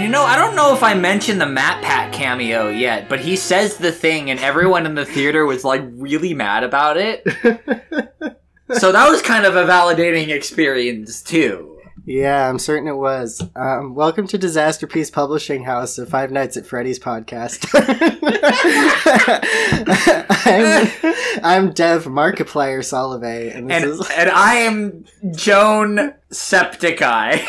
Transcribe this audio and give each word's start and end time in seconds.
And 0.00 0.06
you 0.06 0.12
know, 0.12 0.24
I 0.24 0.34
don't 0.34 0.56
know 0.56 0.74
if 0.74 0.82
I 0.82 0.94
mentioned 0.94 1.42
the 1.42 1.44
MatPat 1.44 2.14
cameo 2.14 2.70
yet, 2.70 3.10
but 3.10 3.20
he 3.20 3.36
says 3.36 3.76
the 3.76 3.92
thing, 3.92 4.30
and 4.30 4.40
everyone 4.40 4.86
in 4.86 4.94
the 4.94 5.04
theater 5.04 5.44
was 5.44 5.62
like 5.62 5.82
really 5.92 6.32
mad 6.32 6.64
about 6.64 6.96
it. 6.96 7.22
so 8.78 8.92
that 8.92 9.10
was 9.10 9.20
kind 9.20 9.44
of 9.44 9.56
a 9.56 9.64
validating 9.64 10.30
experience 10.30 11.20
too. 11.20 11.66
Yeah, 12.06 12.48
I'm 12.48 12.58
certain 12.58 12.88
it 12.88 12.96
was. 12.96 13.44
Um, 13.54 13.94
welcome 13.94 14.26
to 14.28 14.38
Disaster 14.38 14.86
Piece 14.86 15.10
Publishing 15.10 15.64
House, 15.64 15.98
a 15.98 16.06
Five 16.06 16.32
Nights 16.32 16.56
at 16.56 16.64
Freddy's 16.64 16.98
podcast. 16.98 17.68
I'm, 21.44 21.44
I'm 21.44 21.72
Dev 21.74 22.06
Markiplier 22.06 22.78
Solovey, 22.80 23.54
and 23.54 23.68
this 23.70 23.82
And, 23.82 23.90
is. 23.90 24.10
and 24.16 24.30
I 24.30 24.54
am 24.54 25.04
Joan 25.36 26.14
Septiceye. 26.32 27.44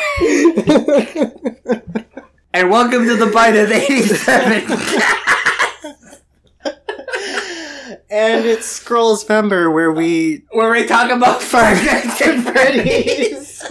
and 2.54 2.70
welcome 2.70 3.06
to 3.06 3.16
the 3.16 3.26
Bite 3.26 3.56
of 3.56 3.70
87. 3.70 4.52
and 8.10 8.44
it's 8.44 8.80
Scrollvember 8.80 9.72
where 9.72 9.90
we. 9.90 10.44
where 10.50 10.70
we 10.70 10.86
talk 10.86 11.10
about 11.10 11.42
Five 11.42 11.82
Nights 11.84 12.20
at 12.20 12.44
Freddy's. 12.44 13.64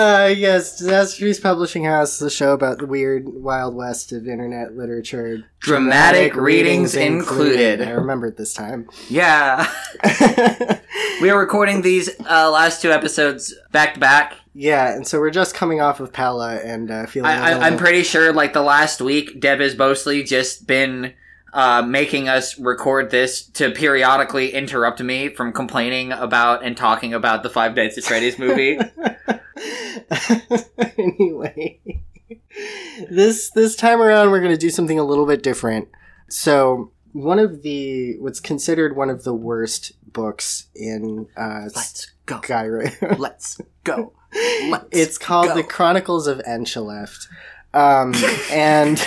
Uh, 0.00 0.28
yes, 0.28 0.78
Disaster 0.78 1.30
Publishing 1.42 1.84
House 1.84 2.14
is 2.14 2.22
a 2.22 2.30
show 2.30 2.54
about 2.54 2.78
the 2.78 2.86
weird 2.86 3.28
Wild 3.28 3.74
West 3.74 4.12
of 4.12 4.26
internet 4.26 4.74
literature. 4.74 5.44
Dramatic 5.58 6.34
readings 6.36 6.94
included. 6.94 7.82
I 7.82 7.90
remembered 7.90 8.38
this 8.38 8.54
time. 8.54 8.88
yeah. 9.10 9.70
We 11.20 11.28
are 11.28 11.38
recording 11.38 11.82
these 11.82 12.08
uh, 12.20 12.50
last 12.50 12.80
two 12.80 12.90
episodes 12.90 13.54
back 13.72 13.92
to 13.92 14.00
back. 14.00 14.36
Yeah, 14.54 14.94
and 14.94 15.06
so 15.06 15.20
we're 15.20 15.28
just 15.28 15.54
coming 15.54 15.82
off 15.82 16.00
of 16.00 16.14
Pella 16.14 16.56
and 16.56 16.90
uh, 16.90 17.04
feeling. 17.04 17.30
I, 17.30 17.50
I, 17.50 17.66
I'm 17.66 17.76
pretty 17.76 18.04
sure, 18.04 18.32
like 18.32 18.54
the 18.54 18.62
last 18.62 19.02
week, 19.02 19.38
Dev 19.38 19.60
has 19.60 19.76
mostly 19.76 20.22
just 20.22 20.66
been 20.66 21.12
uh, 21.52 21.82
making 21.82 22.30
us 22.30 22.58
record 22.58 23.10
this 23.10 23.42
to 23.48 23.70
periodically 23.70 24.54
interrupt 24.54 25.02
me 25.02 25.28
from 25.28 25.52
complaining 25.52 26.10
about 26.12 26.64
and 26.64 26.74
talking 26.74 27.12
about 27.12 27.42
the 27.42 27.50
Five 27.50 27.76
Nights 27.76 27.98
at 27.98 28.04
Freddy's 28.04 28.38
movie. 28.38 28.78
anyway, 30.98 31.80
this 33.10 33.50
this 33.50 33.76
time 33.76 34.00
around 34.00 34.30
we're 34.30 34.40
going 34.40 34.52
to 34.52 34.58
do 34.58 34.70
something 34.70 34.98
a 34.98 35.04
little 35.04 35.26
bit 35.26 35.42
different. 35.42 35.88
So 36.28 36.92
one 37.12 37.38
of 37.38 37.62
the 37.62 38.18
what's 38.18 38.40
considered 38.40 38.96
one 38.96 39.10
of 39.10 39.24
the 39.24 39.34
worst 39.34 39.92
books 40.12 40.66
in 40.74 41.26
uh, 41.36 41.68
Let's 41.74 42.12
go. 42.26 42.40
Skyrim. 42.40 43.18
Let's 43.18 43.60
go. 43.84 44.12
Let's 44.32 44.86
it's 44.92 45.18
called 45.18 45.48
go. 45.48 45.54
the 45.54 45.64
Chronicles 45.64 46.26
of 46.26 46.38
Nchuleft, 46.38 47.26
um, 47.74 48.14
and 48.50 49.04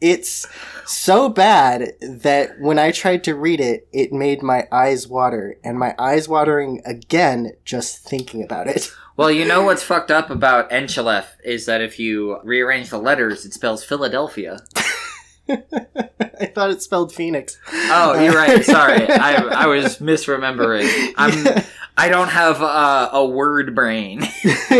it's 0.00 0.46
so 0.84 1.28
bad 1.28 1.92
that 2.00 2.60
when 2.60 2.78
I 2.78 2.90
tried 2.90 3.24
to 3.24 3.34
read 3.34 3.60
it, 3.60 3.88
it 3.92 4.12
made 4.12 4.42
my 4.42 4.68
eyes 4.70 5.08
water, 5.08 5.56
and 5.64 5.78
my 5.78 5.94
eyes 5.98 6.28
watering 6.28 6.82
again 6.84 7.52
just 7.64 7.98
thinking 7.98 8.42
about 8.42 8.68
it. 8.68 8.92
Well, 9.16 9.30
you 9.30 9.46
know 9.46 9.62
what's 9.62 9.82
fucked 9.82 10.10
up 10.10 10.28
about 10.28 10.68
Nchuleft 10.68 11.40
is 11.42 11.64
that 11.64 11.80
if 11.80 11.98
you 11.98 12.38
rearrange 12.42 12.90
the 12.90 12.98
letters, 12.98 13.46
it 13.46 13.54
spells 13.54 13.82
Philadelphia. 13.82 14.58
I 15.48 16.46
thought 16.54 16.70
it 16.70 16.82
spelled 16.82 17.14
Phoenix. 17.14 17.58
Oh, 17.72 18.20
you're 18.20 18.34
right. 18.34 18.62
Sorry, 18.64 19.08
I, 19.08 19.36
I 19.36 19.66
was 19.68 20.00
misremembering. 20.00 21.14
I'm 21.16 21.64
I 21.96 22.10
don't 22.10 22.28
have 22.28 22.60
uh, 22.60 23.08
a 23.12 23.24
word 23.24 23.74
brain 23.74 24.20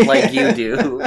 like 0.05 0.33
you 0.33 0.51
do. 0.51 1.01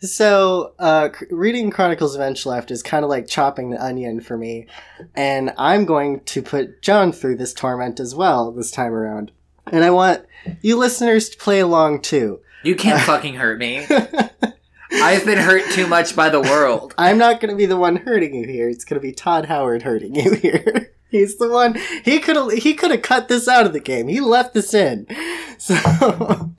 So, 0.00 0.74
uh, 0.78 1.10
reading 1.30 1.70
Chronicles 1.70 2.14
of 2.14 2.20
Nchuleft 2.20 2.70
is 2.70 2.82
kind 2.82 3.04
of 3.04 3.10
like 3.10 3.26
chopping 3.26 3.70
the 3.70 3.84
onion 3.84 4.20
for 4.20 4.36
me, 4.36 4.66
and 5.14 5.52
I'm 5.58 5.84
going 5.84 6.20
to 6.20 6.42
put 6.42 6.82
Joan 6.82 7.12
through 7.12 7.36
this 7.36 7.52
torment 7.52 8.00
as 8.00 8.14
well 8.14 8.52
this 8.52 8.70
time 8.70 8.92
around. 8.92 9.32
And 9.66 9.84
I 9.84 9.90
want 9.90 10.24
you 10.60 10.76
listeners 10.76 11.28
to 11.30 11.38
play 11.38 11.60
along 11.60 12.02
too. 12.02 12.40
You 12.62 12.74
can't 12.74 13.00
fucking 13.06 13.34
hurt 13.34 13.58
me. 13.58 13.86
I've 14.92 15.24
been 15.24 15.38
hurt 15.38 15.70
too 15.72 15.86
much 15.86 16.14
by 16.14 16.28
the 16.28 16.40
world. 16.40 16.94
I'm 16.98 17.18
not 17.18 17.40
going 17.40 17.50
to 17.50 17.56
be 17.56 17.66
the 17.66 17.76
one 17.76 17.96
hurting 17.96 18.34
you 18.34 18.46
here. 18.46 18.68
It's 18.68 18.84
going 18.84 19.00
to 19.00 19.06
be 19.06 19.12
Todd 19.12 19.46
Howard 19.46 19.82
hurting 19.82 20.14
you 20.14 20.34
here. 20.34 20.92
He's 21.10 21.36
the 21.38 21.48
one. 21.48 21.78
He 22.04 22.20
could 22.20 22.36
have. 22.36 22.52
He 22.52 22.74
could 22.74 22.90
have 22.90 23.02
cut 23.02 23.28
this 23.28 23.46
out 23.46 23.66
of 23.66 23.72
the 23.72 23.80
game. 23.80 24.08
He 24.08 24.20
left 24.20 24.54
this 24.54 24.72
in. 24.72 25.06
So, 25.58 26.54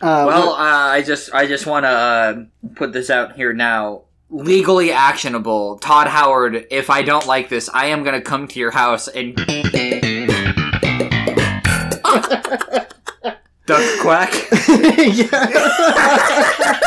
uh, 0.00 0.24
Well, 0.26 0.50
uh, 0.50 0.56
I 0.56 1.02
just 1.02 1.32
I 1.34 1.46
just 1.46 1.66
want 1.66 1.84
to 1.84 1.88
uh, 1.88 2.44
put 2.76 2.92
this 2.92 3.10
out 3.10 3.34
here 3.36 3.52
now. 3.52 4.02
Legally 4.30 4.92
actionable, 4.92 5.78
Todd 5.78 6.06
Howard. 6.08 6.66
If 6.70 6.90
I 6.90 7.02
don't 7.02 7.26
like 7.26 7.48
this, 7.48 7.70
I 7.72 7.86
am 7.86 8.04
gonna 8.04 8.20
come 8.20 8.46
to 8.48 8.60
your 8.60 8.72
house 8.72 9.08
and 9.08 9.34
duck 13.66 14.00
quack. 14.00 14.32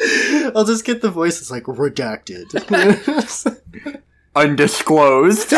I'll 0.54 0.64
just 0.64 0.84
get 0.84 1.02
the 1.02 1.10
voices 1.10 1.50
like 1.50 1.64
redacted. 1.64 2.46
Undisclosed. 4.34 5.52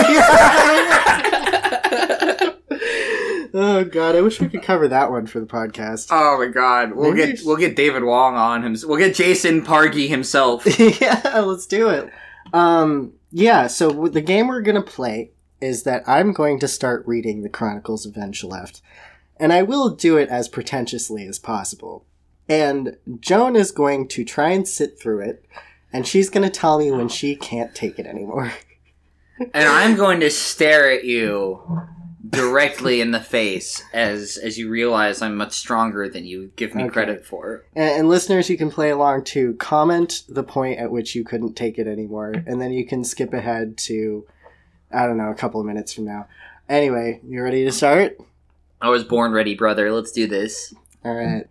Oh 3.54 3.84
god, 3.84 4.16
I 4.16 4.20
wish 4.22 4.40
we 4.40 4.48
could 4.48 4.62
cover 4.62 4.88
that 4.88 5.10
one 5.10 5.26
for 5.26 5.40
the 5.40 5.46
podcast. 5.46 6.08
Oh 6.10 6.38
my 6.38 6.46
god, 6.46 6.92
we'll 6.92 7.12
Maybe- 7.12 7.32
get 7.34 7.44
we'll 7.44 7.56
get 7.56 7.76
David 7.76 8.02
Wong 8.04 8.34
on 8.34 8.64
him. 8.64 8.76
We'll 8.84 8.98
get 8.98 9.14
Jason 9.14 9.62
Pargin 9.62 10.08
himself. 10.08 10.66
yeah, 11.00 11.40
let's 11.44 11.66
do 11.66 11.88
it. 11.88 12.10
Um, 12.52 13.12
yeah, 13.30 13.66
so 13.66 14.08
the 14.08 14.20
game 14.20 14.48
we're 14.48 14.62
gonna 14.62 14.82
play 14.82 15.32
is 15.60 15.82
that 15.84 16.02
I'm 16.08 16.32
going 16.32 16.58
to 16.60 16.68
start 16.68 17.06
reading 17.06 17.42
the 17.42 17.48
Chronicles 17.48 18.06
of 18.06 18.14
Nchuleft, 18.14 18.80
and 19.38 19.52
I 19.52 19.62
will 19.62 19.90
do 19.90 20.16
it 20.16 20.28
as 20.28 20.48
pretentiously 20.48 21.26
as 21.26 21.38
possible. 21.38 22.04
And 22.48 22.96
Joan 23.20 23.54
is 23.54 23.70
going 23.70 24.08
to 24.08 24.24
try 24.24 24.50
and 24.50 24.66
sit 24.66 24.98
through 24.98 25.20
it, 25.20 25.44
and 25.92 26.06
she's 26.06 26.30
gonna 26.30 26.50
tell 26.50 26.78
me 26.78 26.90
when 26.90 27.08
she 27.08 27.36
can't 27.36 27.74
take 27.74 27.98
it 27.98 28.06
anymore. 28.06 28.52
and 29.38 29.68
I'm 29.68 29.94
going 29.94 30.20
to 30.20 30.30
stare 30.30 30.90
at 30.90 31.04
you 31.04 31.60
directly 32.28 33.00
in 33.00 33.10
the 33.10 33.20
face 33.20 33.82
as 33.92 34.36
as 34.36 34.56
you 34.58 34.68
realize 34.70 35.20
I'm 35.22 35.36
much 35.36 35.52
stronger 35.54 36.08
than 36.08 36.24
you 36.24 36.52
give 36.56 36.74
me 36.74 36.84
Okay. 36.84 36.92
credit 36.92 37.24
for. 37.26 37.64
And, 37.74 38.00
and 38.00 38.08
listeners, 38.08 38.48
you 38.48 38.56
can 38.56 38.70
play 38.70 38.90
along 38.90 39.24
to 39.24 39.54
Comment 39.54 40.22
the 40.28 40.44
point 40.44 40.78
at 40.78 40.90
which 40.92 41.14
you 41.14 41.24
couldn't 41.24 41.54
take 41.54 41.78
it 41.78 41.86
anymore, 41.86 42.32
and 42.46 42.60
then 42.60 42.72
you 42.72 42.86
can 42.86 43.04
skip 43.04 43.32
ahead 43.32 43.76
to, 43.78 44.24
I 44.92 45.06
don't 45.06 45.16
know, 45.18 45.30
a 45.30 45.34
couple 45.34 45.60
of 45.60 45.66
minutes 45.66 45.92
from 45.92 46.04
now. 46.04 46.28
Anyway, 46.68 47.20
you 47.26 47.42
ready 47.42 47.64
to 47.64 47.72
start? 47.72 48.18
I 48.80 48.88
was 48.88 49.04
born 49.04 49.32
ready, 49.32 49.54
brother. 49.54 49.90
Let's 49.92 50.12
do 50.12 50.26
this. 50.26 50.74
All 51.04 51.14
right. 51.14 51.46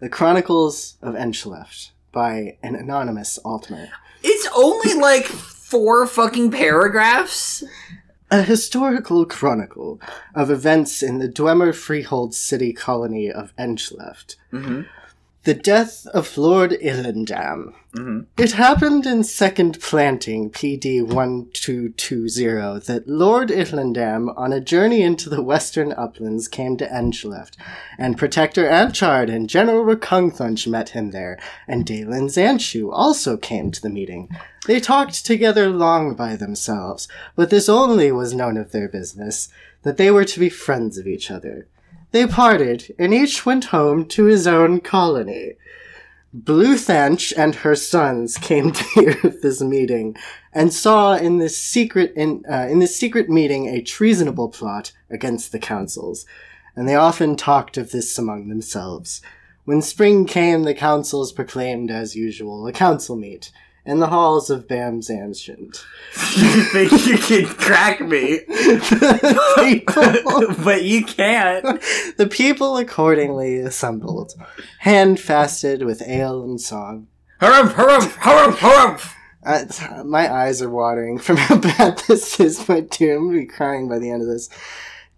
The 0.00 0.08
Chronicles 0.08 0.96
of 1.02 1.14
Nchuleft 1.14 1.90
by 2.12 2.56
an 2.62 2.74
anonymous 2.74 3.38
altmer. 3.44 3.88
It's 4.22 4.48
only 4.56 4.94
like 4.94 5.24
four 5.26 6.06
fucking 6.06 6.50
paragraphs. 6.50 7.62
A 8.28 8.42
historical 8.42 9.24
chronicle 9.24 10.00
of 10.34 10.50
events 10.50 11.00
in 11.00 11.18
the 11.18 11.28
Dwemer 11.28 11.72
Freehold 11.72 12.34
city 12.34 12.72
colony 12.72 13.30
of 13.30 13.54
Nchuleft. 13.56 14.34
Mm-hmm. 14.52 14.82
The 15.46 15.54
death 15.54 16.08
of 16.08 16.36
Lord 16.36 16.72
Ihlendam. 16.72 17.72
Mm-hmm. 17.94 18.20
It 18.36 18.50
happened 18.50 19.06
in 19.06 19.22
Second 19.22 19.80
Planting, 19.80 20.50
PD 20.50 21.00
1220, 21.00 22.80
that 22.80 23.04
Lord 23.06 23.50
Ihlendam, 23.50 24.36
on 24.36 24.52
a 24.52 24.60
journey 24.60 25.02
into 25.02 25.30
the 25.30 25.40
western 25.40 25.92
uplands, 25.92 26.48
came 26.48 26.76
to 26.78 26.88
Nchuleft, 26.88 27.52
and 27.96 28.18
Protector 28.18 28.68
Anchard 28.68 29.30
and 29.30 29.48
General 29.48 29.84
Recungthunch 29.84 30.66
met 30.66 30.88
him 30.88 31.12
there, 31.12 31.38
and 31.68 31.86
Dalen 31.86 32.26
Zanshu 32.26 32.90
also 32.92 33.36
came 33.36 33.70
to 33.70 33.80
the 33.80 33.88
meeting. 33.88 34.28
They 34.66 34.80
talked 34.80 35.24
together 35.24 35.70
long 35.70 36.16
by 36.16 36.34
themselves, 36.34 37.06
but 37.36 37.50
this 37.50 37.68
only 37.68 38.10
was 38.10 38.34
known 38.34 38.56
of 38.56 38.72
their 38.72 38.88
business, 38.88 39.48
that 39.84 39.96
they 39.96 40.10
were 40.10 40.24
to 40.24 40.40
be 40.40 40.48
friends 40.48 40.98
of 40.98 41.06
each 41.06 41.30
other. 41.30 41.68
They 42.16 42.26
parted, 42.26 42.94
and 42.98 43.12
each 43.12 43.44
went 43.44 43.66
home 43.66 44.06
to 44.06 44.24
his 44.24 44.46
own 44.46 44.80
colony. 44.80 45.52
Bluthanch 46.34 47.34
and 47.36 47.56
her 47.56 47.74
sons 47.74 48.38
came 48.38 48.72
to 48.72 48.84
hear 48.94 49.12
this 49.42 49.60
meeting, 49.60 50.16
and 50.50 50.72
saw 50.72 51.16
in 51.16 51.36
this 51.36 51.58
secret 51.58 52.14
in 52.16 52.42
uh, 52.50 52.68
in 52.70 52.78
this 52.78 52.96
secret 52.96 53.28
meeting 53.28 53.66
a 53.66 53.82
treasonable 53.82 54.48
plot 54.48 54.92
against 55.10 55.52
the 55.52 55.58
councils, 55.58 56.24
and 56.74 56.88
they 56.88 56.94
often 56.94 57.36
talked 57.36 57.76
of 57.76 57.90
this 57.90 58.16
among 58.16 58.48
themselves. 58.48 59.20
When 59.66 59.82
spring 59.82 60.24
came, 60.24 60.62
the 60.62 60.72
councils 60.72 61.32
proclaimed 61.32 61.90
as 61.90 62.16
usual 62.16 62.66
a 62.66 62.72
council 62.72 63.16
meet, 63.16 63.52
in 63.86 64.00
the 64.00 64.08
halls 64.08 64.50
of 64.50 64.66
Bam 64.66 65.00
Zamshant. 65.00 65.84
you 66.36 66.62
think 66.72 67.06
you 67.06 67.16
can 67.16 67.46
crack 67.46 68.00
me, 68.00 68.40
people, 69.56 70.54
but 70.64 70.82
you 70.82 71.04
can't. 71.04 71.80
the 72.16 72.28
people 72.28 72.76
accordingly 72.76 73.58
assembled, 73.58 74.34
hand 74.80 75.20
fasted 75.20 75.84
with 75.84 76.02
ale 76.06 76.42
and 76.42 76.60
song. 76.60 77.06
Harumph, 77.40 77.74
harumph, 77.74 78.12
harumph, 78.16 78.56
harumph. 78.56 79.12
Uh, 79.44 80.02
my 80.02 80.32
eyes 80.32 80.60
are 80.60 80.70
watering 80.70 81.18
from 81.18 81.36
how 81.36 81.56
bad 81.56 81.98
this 82.08 82.40
is, 82.40 82.68
my 82.68 82.80
dear. 82.80 83.16
I'm 83.16 83.28
gonna 83.28 83.38
be 83.38 83.46
crying 83.46 83.88
by 83.88 84.00
the 84.00 84.10
end 84.10 84.22
of 84.22 84.28
this. 84.28 84.48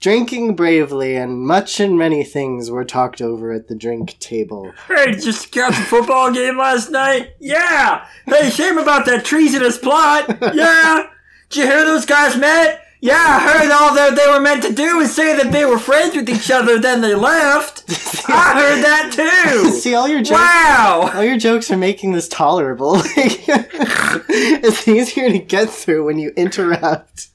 Drinking 0.01 0.55
bravely 0.55 1.17
and 1.17 1.41
much 1.41 1.81
and 1.81 1.99
many 1.99 2.23
things 2.23 2.71
were 2.71 2.85
talked 2.85 3.21
over 3.21 3.51
at 3.51 3.67
the 3.67 3.75
drink 3.75 4.17
table. 4.21 4.73
Hey, 4.87 5.13
just 5.15 5.53
got 5.53 5.71
the 5.75 5.81
football 5.81 6.33
game 6.33 6.57
last 6.57 6.91
night? 6.91 7.31
Yeah! 7.41 8.07
Hey, 8.25 8.49
shame 8.51 8.79
about 8.79 9.07
that 9.07 9.25
treasonous 9.25 9.77
plot! 9.77 10.39
Yeah! 10.55 11.09
Did 11.51 11.59
you 11.59 11.67
hear 11.67 11.85
those 11.85 12.07
guys 12.07 12.37
met? 12.37 12.85
Yeah, 13.01 13.15
I 13.17 13.41
heard 13.41 13.71
all 13.73 13.95
that 13.95 14.15
they 14.17 14.31
were 14.31 14.41
meant 14.41 14.63
to 14.65 14.73
do 14.73 14.99
was 14.99 15.13
say 15.15 15.37
that 15.37 15.51
they 15.51 15.65
were 15.65 15.79
friends 15.81 16.15
with 16.15 16.29
each 16.29 16.51
other, 16.51 16.79
then 16.79 17.01
they 17.01 17.15
left! 17.17 17.83
I 18.29 18.53
heard 18.55 18.85
that 18.85 19.13
too! 19.13 19.71
See, 19.81 19.95
all 19.97 20.07
your 20.07 20.21
jokes, 20.21 20.31
Wow! 20.31 21.11
all 21.13 21.25
your 21.25 21.39
jokes 21.39 21.73
are 21.73 21.77
making 21.77 22.13
this 22.13 22.29
tolerable. 22.29 22.95
it's 23.05 24.87
easier 24.87 25.29
to 25.29 25.39
get 25.41 25.71
through 25.71 26.05
when 26.07 26.19
you 26.21 26.31
interrupt. 26.37 27.29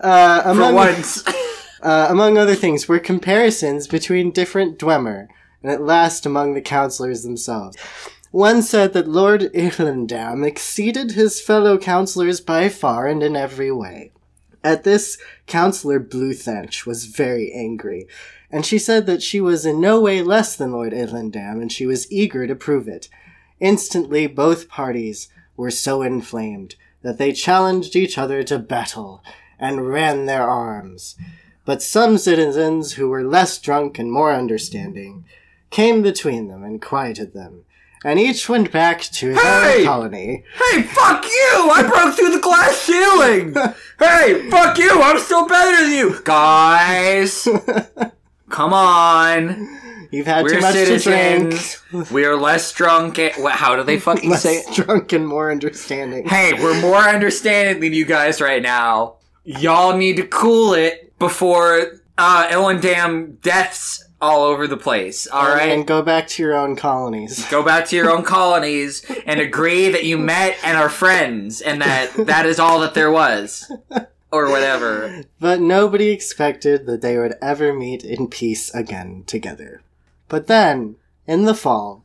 Uh, 0.00 0.42
For 0.42 0.48
among, 0.50 0.74
once. 0.74 1.24
uh, 1.82 2.06
among 2.10 2.38
other 2.38 2.54
things, 2.54 2.88
were 2.88 2.98
comparisons 2.98 3.86
between 3.86 4.30
different 4.30 4.78
Dwemer, 4.78 5.28
and 5.62 5.72
at 5.72 5.82
last 5.82 6.24
among 6.26 6.54
the 6.54 6.62
counselors 6.62 7.22
themselves. 7.22 7.76
One 8.30 8.62
said 8.62 8.94
that 8.94 9.08
Lord 9.08 9.42
Irlandam 9.54 10.44
exceeded 10.44 11.12
his 11.12 11.40
fellow 11.40 11.78
counselors 11.78 12.40
by 12.40 12.68
far 12.68 13.06
and 13.06 13.22
in 13.22 13.36
every 13.36 13.70
way. 13.70 14.10
At 14.64 14.82
this, 14.82 15.18
Councillor 15.46 16.00
Bluethench 16.00 16.86
was 16.86 17.04
very 17.04 17.52
angry, 17.52 18.08
and 18.50 18.64
she 18.64 18.78
said 18.78 19.06
that 19.06 19.22
she 19.22 19.40
was 19.40 19.66
in 19.66 19.80
no 19.80 20.00
way 20.00 20.22
less 20.22 20.56
than 20.56 20.72
Lord 20.72 20.92
Irlandam, 20.92 21.60
and 21.60 21.70
she 21.70 21.86
was 21.86 22.10
eager 22.10 22.46
to 22.46 22.54
prove 22.56 22.88
it. 22.88 23.08
Instantly, 23.60 24.26
both 24.26 24.68
parties 24.68 25.28
were 25.56 25.70
so 25.70 26.02
inflamed 26.02 26.76
that 27.02 27.18
they 27.18 27.32
challenged 27.32 27.94
each 27.94 28.16
other 28.16 28.42
to 28.42 28.58
battle 28.58 29.22
and 29.64 29.88
ran 29.88 30.26
their 30.26 30.42
arms. 30.48 31.16
But 31.64 31.82
some 31.82 32.18
citizens 32.18 32.92
who 32.92 33.08
were 33.08 33.24
less 33.24 33.58
drunk 33.58 33.98
and 33.98 34.12
more 34.12 34.32
understanding 34.32 35.24
came 35.70 36.02
between 36.02 36.48
them 36.48 36.62
and 36.62 36.80
quieted 36.82 37.32
them, 37.32 37.64
and 38.04 38.18
each 38.18 38.48
went 38.48 38.70
back 38.70 39.00
to 39.00 39.32
their 39.34 39.42
Hey! 39.72 39.84
colony. 39.84 40.44
Hey, 40.70 40.82
fuck 40.82 41.24
you! 41.24 41.70
I 41.72 41.82
broke 41.88 42.14
through 42.14 42.32
the 42.32 42.40
glass 42.40 42.76
ceiling! 42.76 43.54
Hey, 43.98 44.50
fuck 44.50 44.76
you! 44.76 44.90
I'm 45.00 45.18
still 45.20 45.46
better 45.46 45.82
than 45.84 45.92
you! 45.92 46.20
Guys! 46.24 47.46
Come 48.50 48.72
on! 48.74 49.78
You've 50.10 50.26
had 50.26 50.46
too 50.46 50.54
We're 50.56 50.60
much 50.60 50.74
to 50.74 50.98
drink. 50.98 51.52
citizens. 51.54 52.10
We 52.12 52.24
are 52.24 52.36
less 52.36 52.70
drunk. 52.72 53.18
And, 53.18 53.32
how 53.48 53.74
do 53.76 53.82
they 53.82 53.98
fucking 53.98 54.34
say 54.34 54.58
Less 54.64 54.78
it? 54.78 54.84
drunk 54.84 55.12
and 55.12 55.26
more 55.26 55.50
understanding. 55.50 56.28
Hey, 56.28 56.52
we're 56.52 56.80
more 56.80 56.98
understanding 56.98 57.80
than 57.80 57.92
you 57.94 58.04
guys 58.04 58.40
right 58.40 58.62
now. 58.62 59.16
Y'all 59.44 59.96
need 59.96 60.16
to 60.16 60.26
cool 60.26 60.74
it 60.74 61.16
before 61.18 62.00
uh 62.16 62.46
Ellen 62.50 62.80
Dam 62.80 63.38
deaths 63.42 64.04
all 64.24 64.42
over 64.42 64.66
the 64.66 64.76
place. 64.76 65.26
All 65.26 65.46
right. 65.46 65.70
And 65.70 65.86
go 65.86 66.00
back 66.00 66.26
to 66.28 66.42
your 66.42 66.54
own 66.54 66.76
colonies. 66.76 67.46
Go 67.50 67.62
back 67.62 67.86
to 67.88 67.96
your 67.96 68.10
own 68.10 68.22
colonies 68.36 69.04
and 69.26 69.38
agree 69.38 69.90
that 69.90 70.04
you 70.04 70.16
met 70.16 70.56
and 70.64 70.78
are 70.78 70.88
friends 70.88 71.60
and 71.60 71.82
that 71.82 72.12
that 72.26 72.46
is 72.46 72.58
all 72.58 72.80
that 72.80 72.94
there 72.94 73.10
was. 73.10 73.70
Or 74.32 74.50
whatever. 74.50 75.24
But 75.38 75.60
nobody 75.60 76.08
expected 76.08 76.86
that 76.86 77.02
they 77.02 77.18
would 77.18 77.34
ever 77.40 77.72
meet 77.72 78.02
in 78.02 78.26
peace 78.28 78.74
again 78.74 79.24
together. 79.26 79.82
But 80.28 80.48
then, 80.48 80.96
in 81.26 81.44
the 81.44 81.54
fall, 81.54 82.04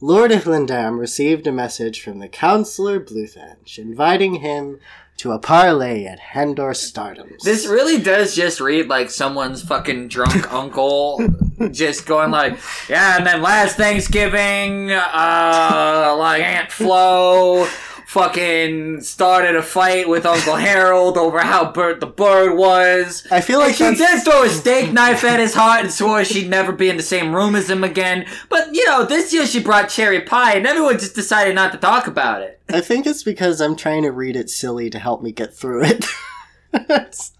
Lord 0.00 0.32
Iflindam 0.32 0.98
received 0.98 1.46
a 1.46 1.52
message 1.52 2.00
from 2.00 2.18
the 2.18 2.28
Councillor 2.28 2.98
Bluthenge 2.98 3.78
inviting 3.78 4.36
him 4.36 4.80
to 5.22 5.30
a 5.30 5.38
parley 5.38 6.04
at 6.04 6.18
Hendor 6.18 6.72
Stardoms. 6.72 7.42
This 7.42 7.64
really 7.64 8.02
does 8.02 8.34
just 8.34 8.58
read 8.58 8.88
like 8.88 9.08
someone's 9.08 9.62
fucking 9.62 10.08
drunk 10.08 10.52
uncle 10.52 11.24
just 11.70 12.06
going 12.06 12.32
like, 12.32 12.58
yeah, 12.88 13.18
and 13.18 13.26
then 13.26 13.40
last 13.40 13.76
Thanksgiving, 13.76 14.90
uh, 14.90 16.16
like 16.18 16.42
Aunt 16.42 16.72
Flo 16.72 17.68
fucking 18.12 19.00
started 19.00 19.56
a 19.56 19.62
fight 19.62 20.06
with 20.06 20.26
Uncle 20.26 20.56
Harold 20.56 21.16
over 21.16 21.40
how 21.40 21.72
burnt 21.72 22.00
the 22.00 22.06
bird 22.06 22.58
was. 22.58 23.26
I 23.30 23.40
feel 23.40 23.58
like 23.58 23.76
she 23.76 23.84
that's, 23.84 23.98
did 23.98 24.22
throw 24.22 24.42
a 24.42 24.50
steak 24.50 24.92
knife 24.92 25.24
at 25.24 25.40
his 25.40 25.54
heart 25.54 25.80
and 25.80 25.90
swore 25.90 26.22
she'd 26.22 26.50
never 26.50 26.72
be 26.72 26.90
in 26.90 26.98
the 26.98 27.02
same 27.02 27.34
room 27.34 27.54
as 27.54 27.70
him 27.70 27.82
again. 27.82 28.26
But, 28.50 28.74
you 28.74 28.84
know, 28.84 29.06
this 29.06 29.32
year 29.32 29.46
she 29.46 29.62
brought 29.62 29.88
cherry 29.88 30.20
pie 30.20 30.56
and 30.56 30.66
everyone 30.66 30.98
just 30.98 31.14
decided 31.14 31.54
not 31.54 31.72
to 31.72 31.78
talk 31.78 32.06
about 32.06 32.42
it. 32.42 32.60
I 32.68 32.82
think 32.82 33.06
it's 33.06 33.22
because 33.22 33.62
I'm 33.62 33.76
trying 33.76 34.02
to 34.02 34.12
read 34.12 34.36
it 34.36 34.50
silly 34.50 34.90
to 34.90 34.98
help 34.98 35.22
me 35.22 35.32
get 35.32 35.54
through 35.54 35.84
it. 35.84 36.04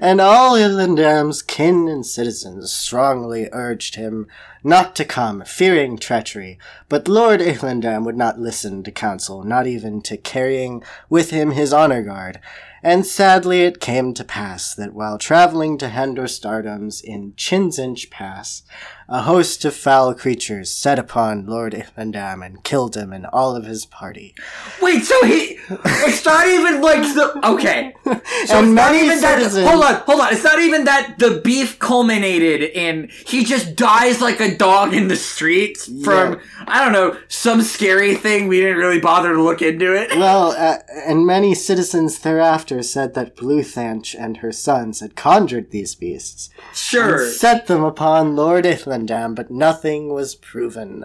and 0.00 0.20
all 0.20 0.54
Irlandam's 0.54 1.42
kin 1.42 1.88
and 1.88 2.06
citizens 2.06 2.72
strongly 2.72 3.48
urged 3.52 3.96
him 3.96 4.26
not 4.64 4.94
to 4.96 5.04
come, 5.04 5.42
fearing 5.44 5.98
treachery. 5.98 6.58
But 6.88 7.08
Lord 7.08 7.40
Irlandam 7.40 8.04
would 8.04 8.16
not 8.16 8.38
listen 8.38 8.82
to 8.84 8.92
counsel, 8.92 9.42
not 9.42 9.66
even 9.66 10.02
to 10.02 10.16
carrying 10.16 10.82
with 11.08 11.30
him 11.30 11.50
his 11.50 11.72
honor 11.72 12.02
guard. 12.02 12.40
And 12.84 13.06
sadly 13.06 13.62
it 13.62 13.80
came 13.80 14.12
to 14.14 14.24
pass 14.24 14.74
that 14.74 14.92
while 14.92 15.16
traveling 15.16 15.78
to 15.78 15.88
Hendor 15.88 16.24
Stardoms 16.24 17.00
in 17.02 17.32
Chinzinch 17.34 18.10
Pass, 18.10 18.64
a 19.08 19.22
host 19.22 19.64
of 19.64 19.76
foul 19.76 20.14
creatures 20.14 20.68
set 20.70 20.98
upon 20.98 21.46
Lord 21.46 21.74
Irlandam 21.74 22.44
and 22.44 22.64
killed 22.64 22.96
him 22.96 23.12
and 23.12 23.26
all 23.26 23.54
of 23.54 23.66
his 23.66 23.86
party. 23.86 24.34
Wait, 24.80 25.04
so 25.04 25.14
he. 25.24 25.58
It's 25.68 26.24
not 26.24 26.48
even 26.48 26.80
like 26.80 27.02
the. 27.14 27.40
Okay. 27.46 27.94
So 28.46 28.58
And 28.58 28.74
not 28.92 29.02
even 29.02 29.20
that. 29.20 29.70
Hold 29.72 29.84
on, 29.84 29.94
hold 30.06 30.20
on. 30.20 30.32
It's 30.32 30.44
not 30.44 30.58
even 30.60 30.84
that 30.84 31.18
the 31.18 31.40
beef 31.42 31.78
culminated 31.78 32.62
in 32.62 33.08
he 33.26 33.44
just 33.44 33.76
dies 33.76 34.20
like 34.20 34.40
a 34.40 34.56
dog 34.56 34.94
in 34.94 35.08
the 35.08 35.16
streets 35.16 35.90
from, 36.04 36.40
I 36.66 36.82
don't 36.82 36.92
know, 36.92 37.18
some 37.28 37.62
scary 37.62 38.14
thing 38.14 38.48
we 38.48 38.60
didn't 38.60 38.78
really 38.78 39.00
bother 39.00 39.34
to 39.34 39.42
look 39.42 39.62
into 39.62 39.94
it. 39.94 40.10
Well, 40.22 40.52
uh, 40.52 40.78
and 41.04 41.26
many 41.26 41.52
citizens 41.54 42.18
thereafter 42.20 42.80
said 42.82 43.14
that 43.14 43.36
Bluthanch 43.36 44.14
and 44.18 44.36
her 44.36 44.52
sons 44.52 45.00
had 45.00 45.16
conjured 45.16 45.70
these 45.72 45.94
beasts 45.96 46.48
Sure. 46.72 47.24
and 47.24 47.32
set 47.32 47.66
them 47.66 47.82
upon 47.82 48.36
Lord 48.36 48.64
Ithlandam, 48.64 49.34
but 49.34 49.50
nothing 49.50 50.12
was 50.12 50.36
proven. 50.36 51.04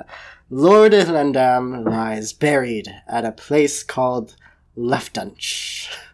Lord 0.50 0.92
Ithlandam 0.94 1.84
lies 1.84 2.32
buried 2.32 2.94
at 3.08 3.26
a 3.26 3.32
place 3.32 3.84
called 3.84 4.36
Leftunch. 4.78 5.88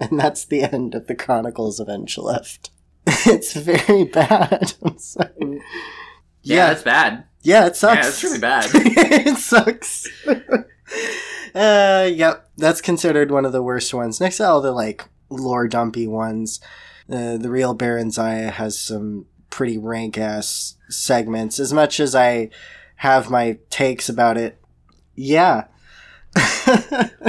And 0.10 0.18
that's 0.18 0.46
the 0.46 0.62
end 0.62 0.94
of 0.94 1.06
the 1.08 1.14
Chronicles 1.14 1.78
of 1.78 1.88
Nchuleft. 1.88 2.70
It's 3.26 3.54
very 3.54 4.04
bad. 4.04 4.72
I'm 4.82 4.98
sorry. 4.98 5.60
Yeah, 6.42 6.68
that's 6.68 6.82
bad. 6.82 7.24
Yeah, 7.42 7.66
it 7.66 7.76
sucks. 7.76 7.96
Yeah, 7.96 8.08
it's 8.08 8.24
really 8.24 8.38
bad. 8.38 8.70
it 8.72 9.36
sucks. 9.36 10.06
uh, 11.54 12.10
yep, 12.10 12.48
that's 12.56 12.80
considered 12.80 13.30
one 13.30 13.44
of 13.44 13.52
the 13.52 13.62
worst 13.62 13.92
ones. 13.92 14.20
Next 14.20 14.38
to 14.38 14.48
all 14.48 14.60
the 14.60 14.72
like 14.72 15.04
lore 15.28 15.68
dumpy 15.68 16.06
ones, 16.06 16.60
uh, 17.10 17.36
the 17.36 17.50
real 17.50 17.76
Barenziah 17.76 18.52
has 18.52 18.78
some 18.78 19.26
pretty 19.50 19.76
rank 19.76 20.16
ass 20.16 20.76
segments. 20.88 21.58
As 21.58 21.72
much 21.72 22.00
as 22.00 22.14
I 22.14 22.50
have 22.96 23.30
my 23.30 23.58
takes 23.68 24.08
about 24.08 24.36
it, 24.38 24.58
yeah. 25.14 25.64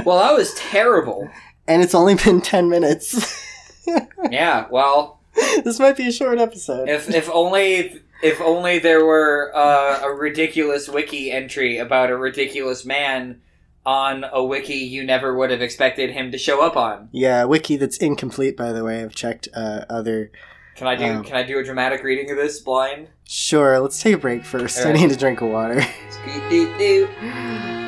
well, 0.06 0.20
that 0.20 0.34
was 0.36 0.54
terrible. 0.54 1.30
And 1.68 1.82
it's 1.82 1.96
only 1.96 2.16
been 2.16 2.42
ten 2.54 2.70
minutes. 2.70 3.48
Yeah, 4.30 4.68
well, 4.70 5.20
this 5.66 5.80
might 5.80 5.98
be 5.98 6.08
a 6.08 6.12
short 6.12 6.38
episode. 6.40 6.88
if 6.88 7.10
if 7.10 7.30
only 7.32 8.00
if 8.24 8.40
only 8.40 8.78
there 8.80 9.04
were 9.04 9.52
uh, 9.56 10.00
a 10.04 10.14
ridiculous 10.14 10.88
wiki 10.88 11.32
entry 11.32 11.78
about 11.80 12.12
a 12.12 12.16
ridiculous 12.16 12.86
man 12.86 13.42
on 13.86 14.24
a 14.32 14.44
wiki 14.46 14.76
you 14.76 15.04
never 15.04 15.36
would 15.36 15.50
have 15.50 15.62
expected 15.62 16.12
him 16.12 16.32
to 16.32 16.38
show 16.38 16.64
up 16.64 16.78
on. 16.78 17.10
yeah, 17.12 17.44
wiki 17.44 17.76
that's 17.76 17.98
incomplete, 17.98 18.56
by 18.56 18.72
the 18.72 18.84
way. 18.84 19.02
I've 19.02 19.16
checked 19.16 19.50
uh, 19.54 19.84
other. 19.90 20.32
Can 20.76 20.88
I 20.88 20.96
do 20.96 21.06
Um, 21.06 21.24
can 21.24 21.36
I 21.36 21.44
do 21.44 21.58
a 21.60 21.64
dramatic 21.64 22.04
reading 22.04 22.30
of 22.30 22.38
this 22.38 22.60
blind? 22.62 23.10
Sure, 23.26 23.80
let's 23.80 24.02
take 24.02 24.14
a 24.14 24.18
break 24.20 24.46
first. 24.46 24.86
I 24.86 24.94
need 24.94 25.10
to 25.10 25.18
drink 25.18 25.42
of 25.42 25.50
water. 25.50 25.82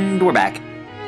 And 0.00 0.22
we're 0.22 0.32
back. 0.32 0.58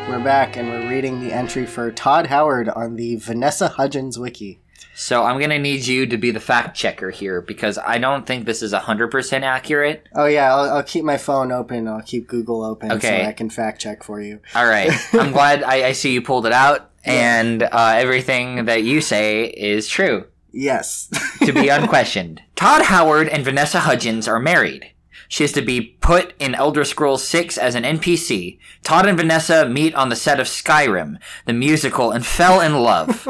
We're 0.07 0.23
back 0.23 0.57
and 0.59 0.69
we're 0.69 0.87
reading 0.87 1.21
the 1.21 1.33
entry 1.33 1.65
for 1.65 1.91
Todd 1.91 2.27
Howard 2.27 2.69
on 2.69 2.97
the 2.97 3.17
Vanessa 3.17 3.69
Hudgens 3.69 4.19
wiki. 4.19 4.61
So 4.95 5.25
I'm 5.25 5.41
gonna 5.41 5.59
need 5.59 5.87
you 5.87 6.05
to 6.07 6.19
be 6.19 6.31
the 6.31 6.41
fact 6.41 6.77
checker 6.77 7.09
here 7.11 7.41
because 7.41 7.79
I 7.79 7.97
don't 7.97 8.27
think 8.27 8.45
this 8.45 8.63
is 8.63 8.75
hundred 8.75 9.09
percent 9.11 9.45
accurate. 9.45 10.07
Oh 10.15 10.27
yeah, 10.27 10.55
I'll, 10.55 10.71
I'll 10.77 10.83
keep 10.83 11.05
my 11.05 11.17
phone 11.17 11.51
open. 11.53 11.89
I'll 11.89 12.03
keep 12.03 12.29
Google 12.29 12.63
open 12.63 12.93
Okay. 12.93 13.23
so 13.23 13.29
I 13.29 13.33
can 13.33 13.49
fact 13.49 13.81
check 13.81 14.03
for 14.03 14.21
you. 14.21 14.41
All 14.55 14.67
right, 14.67 14.91
I'm 15.15 15.33
glad 15.33 15.63
I, 15.63 15.87
I 15.89 15.93
see 15.93 16.13
you 16.13 16.21
pulled 16.21 16.45
it 16.45 16.53
out, 16.53 16.91
and 17.05 17.63
uh, 17.63 17.95
everything 17.97 18.67
that 18.67 18.83
you 18.83 19.01
say 19.01 19.45
is 19.47 19.89
true 19.89 20.27
Yes. 20.53 21.09
to 21.47 21.53
be 21.55 21.69
unquestioned. 21.71 22.43
Todd 22.57 22.83
Howard 22.83 23.29
and 23.29 23.43
Vanessa 23.43 23.81
Hudgens 23.81 24.29
are 24.29 24.39
married. 24.39 24.92
She 25.33 25.45
is 25.45 25.53
to 25.53 25.63
be 25.63 25.97
put 26.03 26.35
in 26.39 26.55
Elder 26.55 26.85
Scrolls 26.85 27.27
6 27.27 27.57
as 27.57 27.75
an 27.75 27.85
NPC. 27.85 28.59
Todd 28.83 29.07
and 29.07 29.17
Vanessa 29.17 29.67
meet 29.67 29.95
on 29.95 30.11
the 30.11 30.15
set 30.15 30.39
of 30.39 30.47
Skyrim, 30.47 31.19
the 31.47 31.55
musical, 31.55 32.11
and 32.11 32.27
fell 32.27 32.61
in 32.61 32.75
love. 32.75 33.27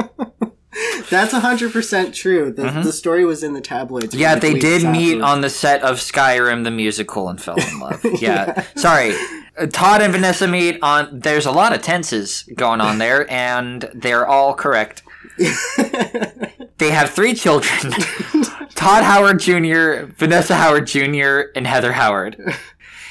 That's 1.11 1.33
hundred 1.33 1.73
percent 1.73 2.13
true. 2.13 2.51
The, 2.51 2.63
the 2.83 2.93
story 2.93 3.25
was 3.25 3.45
in 3.45 3.53
the 3.53 3.61
tabloids. 3.61 4.07
Mm-hmm. 4.07 4.19
Yeah, 4.19 4.35
they 4.35 4.55
did 4.55 4.83
meet 4.83 5.13
afterwards. 5.13 5.25
on 5.31 5.41
the 5.43 5.51
set 5.51 5.83
of 5.83 5.99
Skyrim 5.99 6.65
the 6.65 6.73
musical 6.73 7.29
and 7.29 7.41
fell 7.41 7.61
in 7.61 7.79
love. 7.79 8.05
Yeah. 8.21 8.65
Sorry. 8.75 9.15
Uh, 9.57 9.67
Todd 9.67 10.03
and 10.03 10.13
Vanessa 10.13 10.49
meet 10.49 10.81
on 10.83 11.21
there's 11.21 11.47
a 11.47 11.53
lot 11.53 11.73
of 11.73 11.83
tenses 11.83 12.43
going 12.57 12.81
on 12.81 12.99
there 12.99 13.31
and 13.31 13.89
they're 13.95 14.27
all 14.27 14.55
correct. 14.55 15.05
they 16.79 16.91
have 16.91 17.11
three 17.11 17.35
children. 17.35 17.93
Todd 18.75 19.05
Howard 19.05 19.41
Jr., 19.41 20.13
Vanessa 20.17 20.57
Howard 20.57 20.87
Jr., 20.87 21.51
and 21.55 21.67
Heather 21.67 21.93
Howard. 21.93 22.37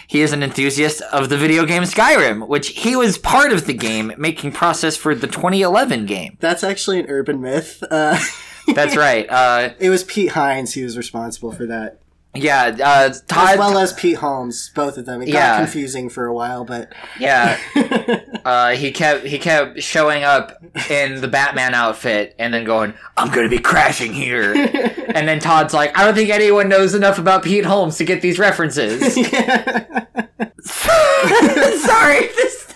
He 0.07 0.21
is 0.21 0.33
an 0.33 0.43
enthusiast 0.43 1.01
of 1.13 1.29
the 1.29 1.37
video 1.37 1.65
game 1.65 1.83
Skyrim, 1.83 2.49
which 2.49 2.69
he 2.69 2.97
was 2.97 3.17
part 3.17 3.53
of 3.53 3.65
the 3.65 3.73
game 3.73 4.11
making 4.17 4.51
process 4.51 4.97
for 4.97 5.15
the 5.15 5.27
2011 5.27 6.05
game. 6.05 6.35
That's 6.41 6.65
actually 6.65 6.99
an 6.99 7.05
urban 7.07 7.39
myth. 7.39 7.81
Uh, 7.89 8.19
That's 8.75 8.97
right. 8.97 9.25
Uh, 9.29 9.69
it 9.79 9.89
was 9.89 10.03
Pete 10.03 10.31
Hines 10.31 10.73
who 10.73 10.83
was 10.83 10.97
responsible 10.97 11.53
for 11.53 11.65
that, 11.67 12.00
yeah, 12.33 12.75
uh, 12.83 13.13
Todd. 13.27 13.49
as 13.53 13.57
well 13.59 13.77
as 13.77 13.93
Pete 13.93 14.17
Holmes. 14.17 14.71
Both 14.73 14.97
of 14.97 15.05
them. 15.05 15.21
It 15.21 15.27
Yeah. 15.29 15.51
got 15.51 15.57
confusing 15.57 16.09
for 16.09 16.25
a 16.25 16.33
while, 16.33 16.63
but 16.63 16.91
Yeah. 17.19 17.57
uh, 18.45 18.69
he 18.71 18.91
kept 18.91 19.25
he 19.25 19.37
kept 19.37 19.81
showing 19.83 20.23
up 20.23 20.63
in 20.89 21.21
the 21.21 21.27
Batman 21.27 21.73
outfit 21.73 22.33
and 22.39 22.53
then 22.53 22.63
going, 22.63 22.93
"I'm 23.17 23.31
gonna 23.31 23.49
be 23.49 23.59
crashing 23.59 24.13
here," 24.13 24.53
and 25.15 25.27
then 25.27 25.39
Todd's 25.39 25.73
like, 25.73 25.97
"I 25.97 26.05
don't 26.05 26.15
think 26.15 26.29
anyone 26.29 26.69
knows 26.69 26.93
enough 26.95 27.17
about 27.19 27.43
Pete 27.43 27.65
Holmes 27.65 27.97
to 27.97 28.05
get 28.05 28.21
these 28.21 28.39
references." 28.39 29.01
Sorry, 30.63 32.27
this 32.27 32.67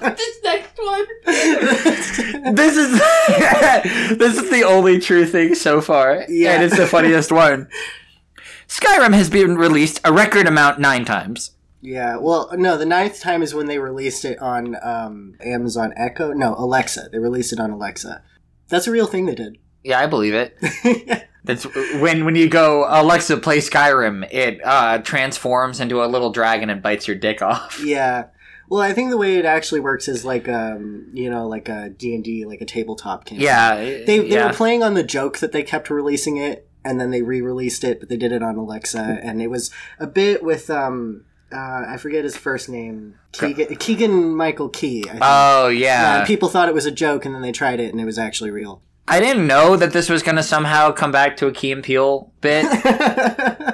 this 0.00 0.38
next 0.44 0.78
one. 0.78 1.06
this 2.54 2.76
is 2.76 3.00
this 4.18 4.38
is 4.38 4.50
the 4.50 4.62
only 4.66 4.98
true 5.00 5.26
thing 5.26 5.54
so 5.54 5.80
far, 5.80 6.24
Yeah. 6.28 6.52
and 6.54 6.62
it's 6.62 6.76
the 6.76 6.86
funniest 6.86 7.32
one. 7.32 7.68
Skyrim 8.72 9.12
has 9.14 9.28
been 9.28 9.56
released 9.58 10.00
a 10.02 10.12
record 10.12 10.46
amount 10.46 10.78
nine 10.80 11.04
times. 11.04 11.50
yeah. 11.82 12.16
Well, 12.16 12.48
no, 12.54 12.78
the 12.78 12.86
ninth 12.86 13.20
time 13.20 13.42
is 13.42 13.54
when 13.54 13.66
they 13.66 13.78
released 13.78 14.24
it 14.24 14.38
on 14.38 14.76
um, 14.82 15.34
Amazon 15.44 15.92
Echo. 15.94 16.32
No, 16.32 16.54
Alexa. 16.56 17.10
They 17.12 17.18
released 17.18 17.52
it 17.52 17.60
on 17.60 17.70
Alexa. 17.70 18.22
That's 18.68 18.86
a 18.86 18.90
real 18.90 19.06
thing 19.06 19.26
they 19.26 19.34
did. 19.34 19.58
Yeah, 19.84 19.98
I 19.98 20.06
believe 20.06 20.32
it. 20.32 20.56
That's 21.42 21.64
when 22.00 22.24
when 22.24 22.36
you 22.36 22.48
go 22.48 22.86
Alexa 22.88 23.38
play 23.38 23.58
Skyrim, 23.58 24.32
it 24.32 24.60
uh, 24.64 24.98
transforms 24.98 25.80
into 25.80 26.04
a 26.04 26.06
little 26.06 26.30
dragon 26.30 26.70
and 26.70 26.80
bites 26.80 27.08
your 27.08 27.16
dick 27.16 27.42
off. 27.42 27.80
Yeah. 27.84 28.26
Well, 28.68 28.80
I 28.80 28.92
think 28.92 29.10
the 29.10 29.16
way 29.18 29.34
it 29.38 29.44
actually 29.44 29.80
works 29.80 30.06
is 30.06 30.24
like 30.24 30.48
um, 30.48 31.10
you 31.12 31.28
know, 31.28 31.48
like 31.48 31.68
a 31.68 31.90
D&D, 31.90 32.44
like 32.46 32.60
a 32.60 32.64
tabletop 32.64 33.24
game. 33.24 33.40
Yeah, 33.40 33.74
They 33.74 34.04
they 34.04 34.24
yeah. 34.24 34.46
were 34.46 34.52
playing 34.54 34.84
on 34.84 34.94
the 34.94 35.02
joke 35.02 35.38
that 35.40 35.50
they 35.50 35.64
kept 35.64 35.90
releasing 35.90 36.36
it 36.36 36.68
and 36.84 37.00
then 37.00 37.10
they 37.10 37.22
re-released 37.22 37.84
it, 37.84 38.00
but 38.00 38.08
they 38.08 38.16
did 38.16 38.32
it 38.32 38.42
on 38.42 38.56
Alexa 38.56 39.20
and 39.22 39.40
it 39.40 39.48
was 39.48 39.70
a 39.98 40.06
bit 40.06 40.42
with 40.42 40.70
um 40.70 41.24
uh, 41.52 41.84
I 41.86 41.96
forget 41.98 42.24
his 42.24 42.36
first 42.36 42.68
name. 42.68 43.16
Keegan, 43.32 43.76
Keegan 43.76 44.34
Michael 44.34 44.70
Key. 44.70 45.04
I 45.06 45.10
think. 45.12 45.22
Oh 45.22 45.68
Yeah, 45.68 45.86
yeah, 45.88 46.18
and 46.18 46.26
people 46.26 46.48
thought 46.48 46.68
it 46.68 46.74
was 46.74 46.86
a 46.86 46.90
joke, 46.90 47.24
and 47.24 47.34
then 47.34 47.42
they 47.42 47.52
tried 47.52 47.80
it, 47.80 47.92
and 47.92 48.00
it 48.00 48.04
was 48.04 48.18
actually 48.18 48.50
real. 48.50 48.82
I 49.06 49.20
didn't 49.20 49.46
know 49.46 49.76
that 49.76 49.92
this 49.92 50.08
was 50.08 50.22
gonna 50.22 50.42
somehow 50.42 50.92
come 50.92 51.12
back 51.12 51.36
to 51.38 51.46
a 51.46 51.52
Key 51.52 51.72
and 51.72 51.82
Peele 51.82 52.32
bit, 52.40 52.64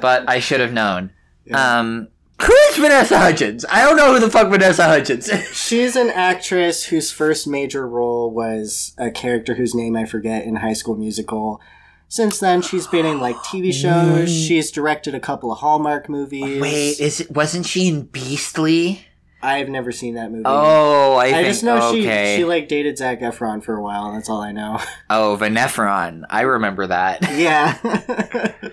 but 0.01 0.29
I 0.29 0.41
should 0.41 0.61
have 0.61 0.73
known. 0.73 1.13
Um, 1.53 2.09
who 2.41 2.53
is 2.53 2.77
Vanessa 2.77 3.19
Hudgens? 3.19 3.65
I 3.71 3.85
don't 3.85 3.97
know 3.97 4.13
who 4.13 4.21
the 4.21 4.31
fuck 4.31 4.49
Vanessa 4.49 4.85
Hudgens 4.85 5.29
is. 5.29 5.49
She's 5.57 5.97
an 5.97 6.09
actress 6.11 6.85
whose 6.85 7.11
first 7.11 7.47
major 7.47 7.87
role 7.87 8.31
was 8.31 8.95
a 8.97 9.11
character 9.11 9.55
whose 9.55 9.75
name 9.75 9.97
I 9.97 10.05
forget 10.05 10.45
in 10.45 10.57
High 10.57 10.75
School 10.75 10.97
Musical. 10.97 11.61
Since 12.09 12.41
then, 12.41 12.63
she's 12.63 12.87
been 12.87 13.05
in 13.05 13.21
like 13.21 13.37
TV 13.37 13.73
shows. 13.73 14.31
She's 14.31 14.71
directed 14.71 15.15
a 15.15 15.21
couple 15.21 15.53
of 15.53 15.59
Hallmark 15.59 16.09
movies. 16.09 16.61
Wait, 16.61 16.99
is 17.01 17.21
it? 17.21 17.31
Wasn't 17.31 17.67
she 17.67 17.89
in 17.89 18.03
Beastly? 18.05 19.05
I've 19.41 19.69
never 19.69 19.93
seen 19.93 20.15
that 20.15 20.33
movie. 20.33 20.43
Oh, 20.47 21.15
I, 21.15 21.27
I 21.27 21.33
think 21.33 21.47
just 21.47 21.63
know 21.63 21.91
okay. 21.91 22.35
she 22.35 22.41
she 22.41 22.45
like 22.45 22.67
dated 22.67 22.99
Zac 22.99 23.21
Efron 23.21 23.63
for 23.63 23.77
a 23.77 23.83
while. 23.83 24.13
That's 24.13 24.29
all 24.29 24.41
I 24.41 24.53
know. 24.53 24.81
oh, 25.11 25.39
Vaneffron. 25.41 26.25
I 26.29 26.41
remember 26.43 26.87
that. 26.87 27.23
yeah. 27.37 28.53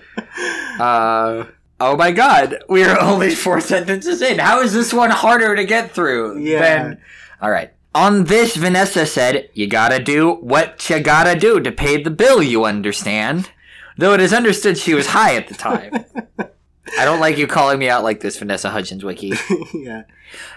Uh, 0.78 1.46
oh 1.80 1.96
my 1.96 2.12
god, 2.12 2.62
we 2.68 2.84
are 2.84 3.00
only 3.00 3.34
four 3.34 3.62
sentences 3.62 4.20
in. 4.20 4.38
How 4.38 4.60
is 4.60 4.74
this 4.74 4.92
one 4.92 5.08
harder 5.10 5.56
to 5.56 5.64
get 5.64 5.92
through 5.92 6.38
Yeah. 6.40 6.60
than. 6.60 7.00
Alright. 7.42 7.72
On 7.96 8.24
this, 8.24 8.56
Vanessa 8.56 9.06
said, 9.06 9.48
You 9.54 9.66
gotta 9.66 9.98
do 9.98 10.34
what 10.34 10.90
you 10.90 11.00
gotta 11.00 11.34
do 11.34 11.60
to 11.60 11.72
pay 11.72 12.02
the 12.02 12.10
bill, 12.10 12.42
you 12.42 12.66
understand? 12.66 13.48
Though 13.96 14.12
it 14.12 14.20
is 14.20 14.34
understood 14.34 14.76
she 14.76 14.92
was 14.92 15.06
high 15.06 15.34
at 15.34 15.48
the 15.48 15.54
time. 15.54 16.04
I 16.98 17.06
don't 17.06 17.20
like 17.20 17.38
you 17.38 17.46
calling 17.46 17.78
me 17.78 17.88
out 17.88 18.02
like 18.02 18.20
this, 18.20 18.36
Vanessa 18.36 18.68
Hudgens 18.68 19.02
Wiki. 19.02 19.32
yeah. 19.74 20.02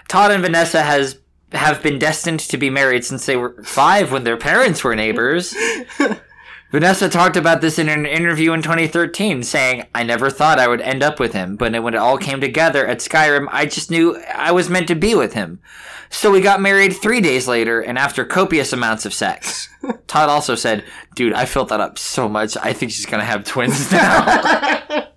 Todd 0.06 0.32
and 0.32 0.42
Vanessa 0.42 0.82
has 0.82 1.18
have 1.52 1.82
been 1.82 1.98
destined 1.98 2.40
to 2.40 2.58
be 2.58 2.68
married 2.68 3.06
since 3.06 3.24
they 3.24 3.38
were 3.38 3.62
five 3.62 4.12
when 4.12 4.24
their 4.24 4.36
parents 4.36 4.84
were 4.84 4.94
neighbors. 4.94 5.54
Vanessa 6.70 7.08
talked 7.08 7.36
about 7.36 7.60
this 7.60 7.80
in 7.80 7.88
an 7.88 8.06
interview 8.06 8.52
in 8.52 8.62
2013, 8.62 9.42
saying, 9.42 9.86
I 9.92 10.04
never 10.04 10.30
thought 10.30 10.60
I 10.60 10.68
would 10.68 10.80
end 10.80 11.02
up 11.02 11.18
with 11.18 11.32
him, 11.32 11.56
but 11.56 11.72
when 11.82 11.94
it 11.94 11.98
all 11.98 12.16
came 12.16 12.40
together 12.40 12.86
at 12.86 12.98
Skyrim, 12.98 13.48
I 13.50 13.66
just 13.66 13.90
knew 13.90 14.16
I 14.32 14.52
was 14.52 14.70
meant 14.70 14.86
to 14.88 14.94
be 14.94 15.16
with 15.16 15.34
him. 15.34 15.60
So 16.10 16.30
we 16.30 16.40
got 16.40 16.60
married 16.60 16.92
three 16.92 17.20
days 17.20 17.48
later, 17.48 17.80
and 17.80 17.98
after 17.98 18.24
copious 18.24 18.72
amounts 18.72 19.04
of 19.04 19.12
sex. 19.12 19.68
Todd 20.06 20.28
also 20.28 20.54
said, 20.54 20.84
Dude, 21.16 21.32
I 21.32 21.44
filled 21.44 21.70
that 21.70 21.80
up 21.80 21.98
so 21.98 22.28
much, 22.28 22.56
I 22.56 22.72
think 22.72 22.92
she's 22.92 23.06
gonna 23.06 23.24
have 23.24 23.44
twins 23.44 23.90
now. 23.90 24.24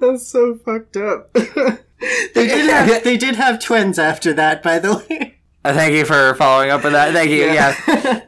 That's 0.00 0.26
so 0.26 0.56
fucked 0.56 0.96
up. 0.96 1.32
they 1.34 1.78
did 2.34 2.70
have 2.70 3.04
they 3.04 3.16
did 3.16 3.36
have 3.36 3.62
twins 3.62 3.98
after 3.98 4.32
that, 4.34 4.62
by 4.62 4.78
the 4.78 4.96
way. 4.96 5.36
Uh, 5.64 5.72
thank 5.72 5.94
you 5.94 6.04
for 6.04 6.34
following 6.34 6.70
up 6.70 6.84
with 6.84 6.92
that. 6.92 7.14
Thank 7.14 7.30
you. 7.30 7.44
Yeah. 7.44 8.20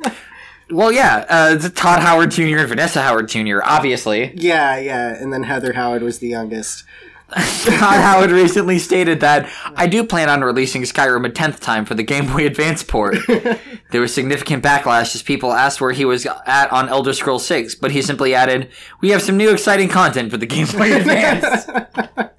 Well, 0.70 0.90
yeah. 0.90 1.24
Uh, 1.28 1.68
Todd 1.70 2.00
Howard 2.00 2.32
Jr. 2.32 2.58
and 2.58 2.68
Vanessa 2.68 3.02
Howard 3.02 3.28
Jr. 3.28 3.58
Obviously, 3.62 4.32
yeah, 4.34 4.78
yeah. 4.78 5.14
And 5.14 5.32
then 5.32 5.44
Heather 5.44 5.74
Howard 5.74 6.02
was 6.02 6.18
the 6.18 6.28
youngest. 6.28 6.84
Todd 7.32 8.00
Howard 8.00 8.30
recently 8.30 8.78
stated 8.78 9.18
that 9.20 9.48
I 9.74 9.88
do 9.88 10.04
plan 10.04 10.28
on 10.28 10.42
releasing 10.42 10.82
Skyrim 10.82 11.26
a 11.26 11.28
tenth 11.28 11.60
time 11.60 11.84
for 11.84 11.94
the 11.94 12.04
Game 12.04 12.26
Boy 12.32 12.46
Advance 12.46 12.84
port. 12.84 13.16
there 13.90 14.00
was 14.00 14.14
significant 14.14 14.62
backlash 14.62 15.12
as 15.14 15.22
people 15.22 15.52
asked 15.52 15.80
where 15.80 15.90
he 15.90 16.04
was 16.04 16.24
at 16.46 16.70
on 16.70 16.88
Elder 16.88 17.12
Scrolls 17.12 17.44
6, 17.46 17.74
but 17.76 17.90
he 17.90 18.00
simply 18.00 18.32
added, 18.32 18.70
"We 19.00 19.10
have 19.10 19.22
some 19.22 19.36
new 19.36 19.50
exciting 19.50 19.88
content 19.88 20.30
for 20.30 20.36
the 20.36 20.46
Game 20.46 20.68
Boy 20.68 20.94
Advance." 20.94 21.66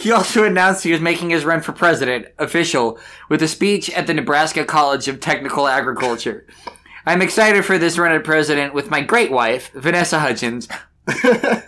He 0.00 0.10
also 0.12 0.44
announced 0.44 0.82
he 0.82 0.92
was 0.92 1.00
making 1.02 1.28
his 1.28 1.44
run 1.44 1.60
for 1.60 1.72
president 1.72 2.28
official 2.38 2.98
with 3.28 3.42
a 3.42 3.48
speech 3.48 3.90
at 3.90 4.06
the 4.06 4.14
Nebraska 4.14 4.64
College 4.64 5.08
of 5.08 5.20
Technical 5.20 5.68
Agriculture. 5.68 6.46
I'm 7.04 7.20
excited 7.20 7.66
for 7.66 7.76
this 7.76 7.98
run 7.98 8.12
at 8.12 8.24
president 8.24 8.72
with 8.72 8.90
my 8.90 9.02
great 9.02 9.30
wife, 9.30 9.70
Vanessa 9.74 10.18
Hudgens. 10.18 10.68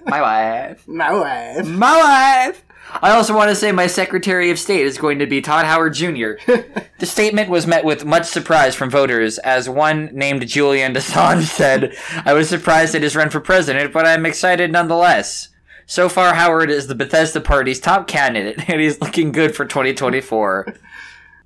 my 0.07 0.21
wife. 0.23 0.89
My 0.89 1.13
wife. 1.13 1.67
My 1.67 2.49
wife! 2.49 2.65
I 3.03 3.11
also 3.11 3.35
want 3.35 3.51
to 3.51 3.55
say 3.55 3.71
my 3.71 3.87
Secretary 3.87 4.51
of 4.51 4.59
State 4.59 4.87
is 4.87 4.97
going 4.97 5.19
to 5.19 5.27
be 5.27 5.43
Todd 5.43 5.67
Howard 5.67 5.93
Jr. 5.93 6.33
the 6.99 7.07
statement 7.07 7.51
was 7.51 7.67
met 7.67 7.85
with 7.85 8.07
much 8.07 8.25
surprise 8.25 8.75
from 8.75 8.89
voters, 8.89 9.37
as 9.39 9.69
one 9.69 10.09
named 10.13 10.49
Julian 10.49 10.95
Assange 10.95 11.45
said, 11.45 11.95
I 12.25 12.33
was 12.33 12.49
surprised 12.49 12.95
at 12.95 13.03
his 13.03 13.15
run 13.15 13.29
for 13.29 13.41
president, 13.41 13.93
but 13.93 14.07
I'm 14.07 14.25
excited 14.25 14.73
nonetheless. 14.73 15.51
So 15.93 16.09
far, 16.09 16.33
Howard 16.33 16.71
is 16.71 16.87
the 16.87 16.95
Bethesda 16.95 17.39
party's 17.39 17.79
top 17.79 18.09
candidate, 18.09 18.65
and 18.71 18.81
he's 18.81 18.99
looking 19.03 19.31
good 19.31 19.55
for 19.55 19.67
2024. 19.67 20.75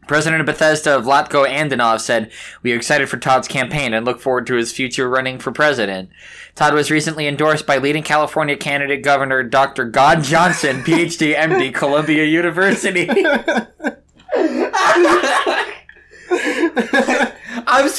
President 0.07 0.39
of 0.39 0.47
Bethesda, 0.47 1.01
Vlatko 1.01 1.51
Andonov, 1.51 1.99
said, 1.99 2.31
We 2.63 2.73
are 2.73 2.77
excited 2.77 3.09
for 3.09 3.17
Todd's 3.17 3.49
campaign 3.49 3.93
and 3.93 4.07
look 4.07 4.21
forward 4.21 4.47
to 4.47 4.55
his 4.55 4.71
future 4.71 5.11
running 5.11 5.41
for 5.41 5.51
president. 5.51 6.11
Todd 6.55 6.75
was 6.75 6.93
recently 6.93 7.27
endorsed 7.27 7.67
by 7.67 7.79
leading 7.79 8.05
California 8.05 8.57
candidate 8.57 9.03
Governor 9.03 9.43
Dr. 9.43 9.85
God 9.85 10.23
Johnson, 10.23 10.77
PhD, 10.85 11.35
MD, 11.35 11.75
Columbia 11.75 12.23
University. 12.23 13.07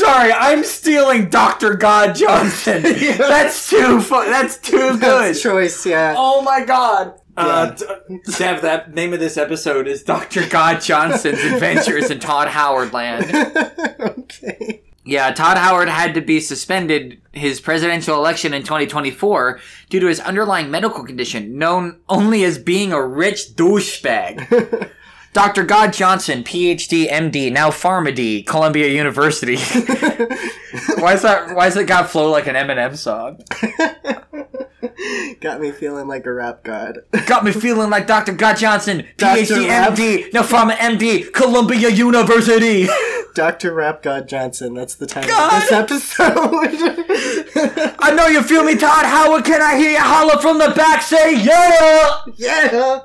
I'm 0.07 0.13
sorry, 0.13 0.31
I'm 0.33 0.63
stealing 0.63 1.29
Dr. 1.29 1.75
God 1.75 2.15
Johnson. 2.15 2.81
That's 3.17 3.69
too 3.69 3.99
fu- 4.01 4.25
That's 4.25 4.57
too 4.57 4.77
good. 4.91 4.99
That's 5.01 5.41
choice, 5.41 5.85
yeah. 5.85 6.15
Oh 6.17 6.41
my 6.41 6.63
god. 6.63 7.19
Uh, 7.35 7.75
Yeah. 8.09 8.17
Dev, 8.37 8.61
that 8.63 8.93
name 8.95 9.13
of 9.13 9.19
this 9.19 9.37
episode 9.37 9.87
is 9.87 10.03
Dr. 10.03 10.47
God 10.49 10.81
Johnson's 10.81 11.39
Adventures 11.43 12.09
in 12.09 12.19
Todd 12.19 12.47
Howard 12.47 12.93
Land. 12.93 13.25
okay. 13.99 14.81
Yeah, 15.03 15.31
Todd 15.33 15.57
Howard 15.57 15.87
had 15.87 16.15
to 16.15 16.21
be 16.21 16.39
suspended 16.39 17.21
his 17.31 17.61
presidential 17.61 18.17
election 18.17 18.53
in 18.53 18.63
2024 18.63 19.59
due 19.89 19.99
to 19.99 20.07
his 20.07 20.19
underlying 20.19 20.69
medical 20.71 21.03
condition, 21.03 21.57
known 21.57 21.99
only 22.09 22.43
as 22.43 22.57
being 22.57 22.91
a 22.91 23.05
rich 23.05 23.55
douchebag. 23.55 24.91
Dr. 25.37 25.65
God 25.65 25.93
Johnson, 25.93 26.43
PhD, 26.43 27.07
MD, 27.07 27.51
now 27.51 27.69
PharmaD, 27.69 28.47
Columbia 28.47 28.87
University. 28.87 29.57
why 30.97 31.13
is 31.13 31.21
that? 31.21 31.53
Why 31.55 31.65
does 31.65 31.77
it 31.77 31.85
got 31.85 32.09
flow 32.09 32.31
like 32.31 32.47
an 32.47 32.55
Eminem 32.55 32.97
song? 32.97 33.43
Got 35.39 35.61
me 35.61 35.71
feeling 35.71 36.07
like 36.07 36.25
a 36.25 36.33
rap 36.33 36.63
god. 36.63 37.01
Got 37.27 37.43
me 37.43 37.51
feeling 37.51 37.91
like 37.91 38.07
Dr. 38.07 38.33
God 38.33 38.57
Johnson, 38.57 39.05
Dr. 39.17 39.41
PhD, 39.41 39.69
Rap. 39.69 39.93
MD, 39.93 40.33
now 40.33 40.41
Pharma 40.41 40.75
MD, 40.75 41.31
Columbia 41.31 41.89
University. 41.89 42.87
Dr. 43.35 43.75
Rap 43.75 44.01
God 44.01 44.27
Johnson, 44.27 44.73
that's 44.73 44.95
the 44.95 45.05
title 45.05 45.29
God. 45.29 45.53
of 45.53 45.61
this 45.61 46.09
episode. 46.11 47.95
I 47.99 48.11
know 48.15 48.25
you 48.25 48.41
feel 48.41 48.63
me, 48.63 48.75
Todd 48.75 49.05
Howard. 49.05 49.45
Can 49.45 49.61
I 49.61 49.77
hear 49.77 49.91
you 49.91 49.99
holler 49.99 50.41
from 50.41 50.57
the 50.57 50.73
back? 50.75 51.03
Say 51.03 51.35
yeah. 51.43 52.21
yeah! 52.35 53.01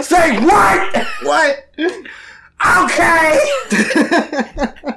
Say 0.00 0.38
what? 0.42 1.07
What? 1.28 1.68
Okay. 2.84 3.38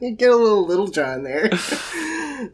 You 0.00 0.10
get 0.12 0.30
a 0.30 0.36
little 0.36 0.66
Lil 0.66 0.88
Jon 0.88 1.22
there. 1.22 1.50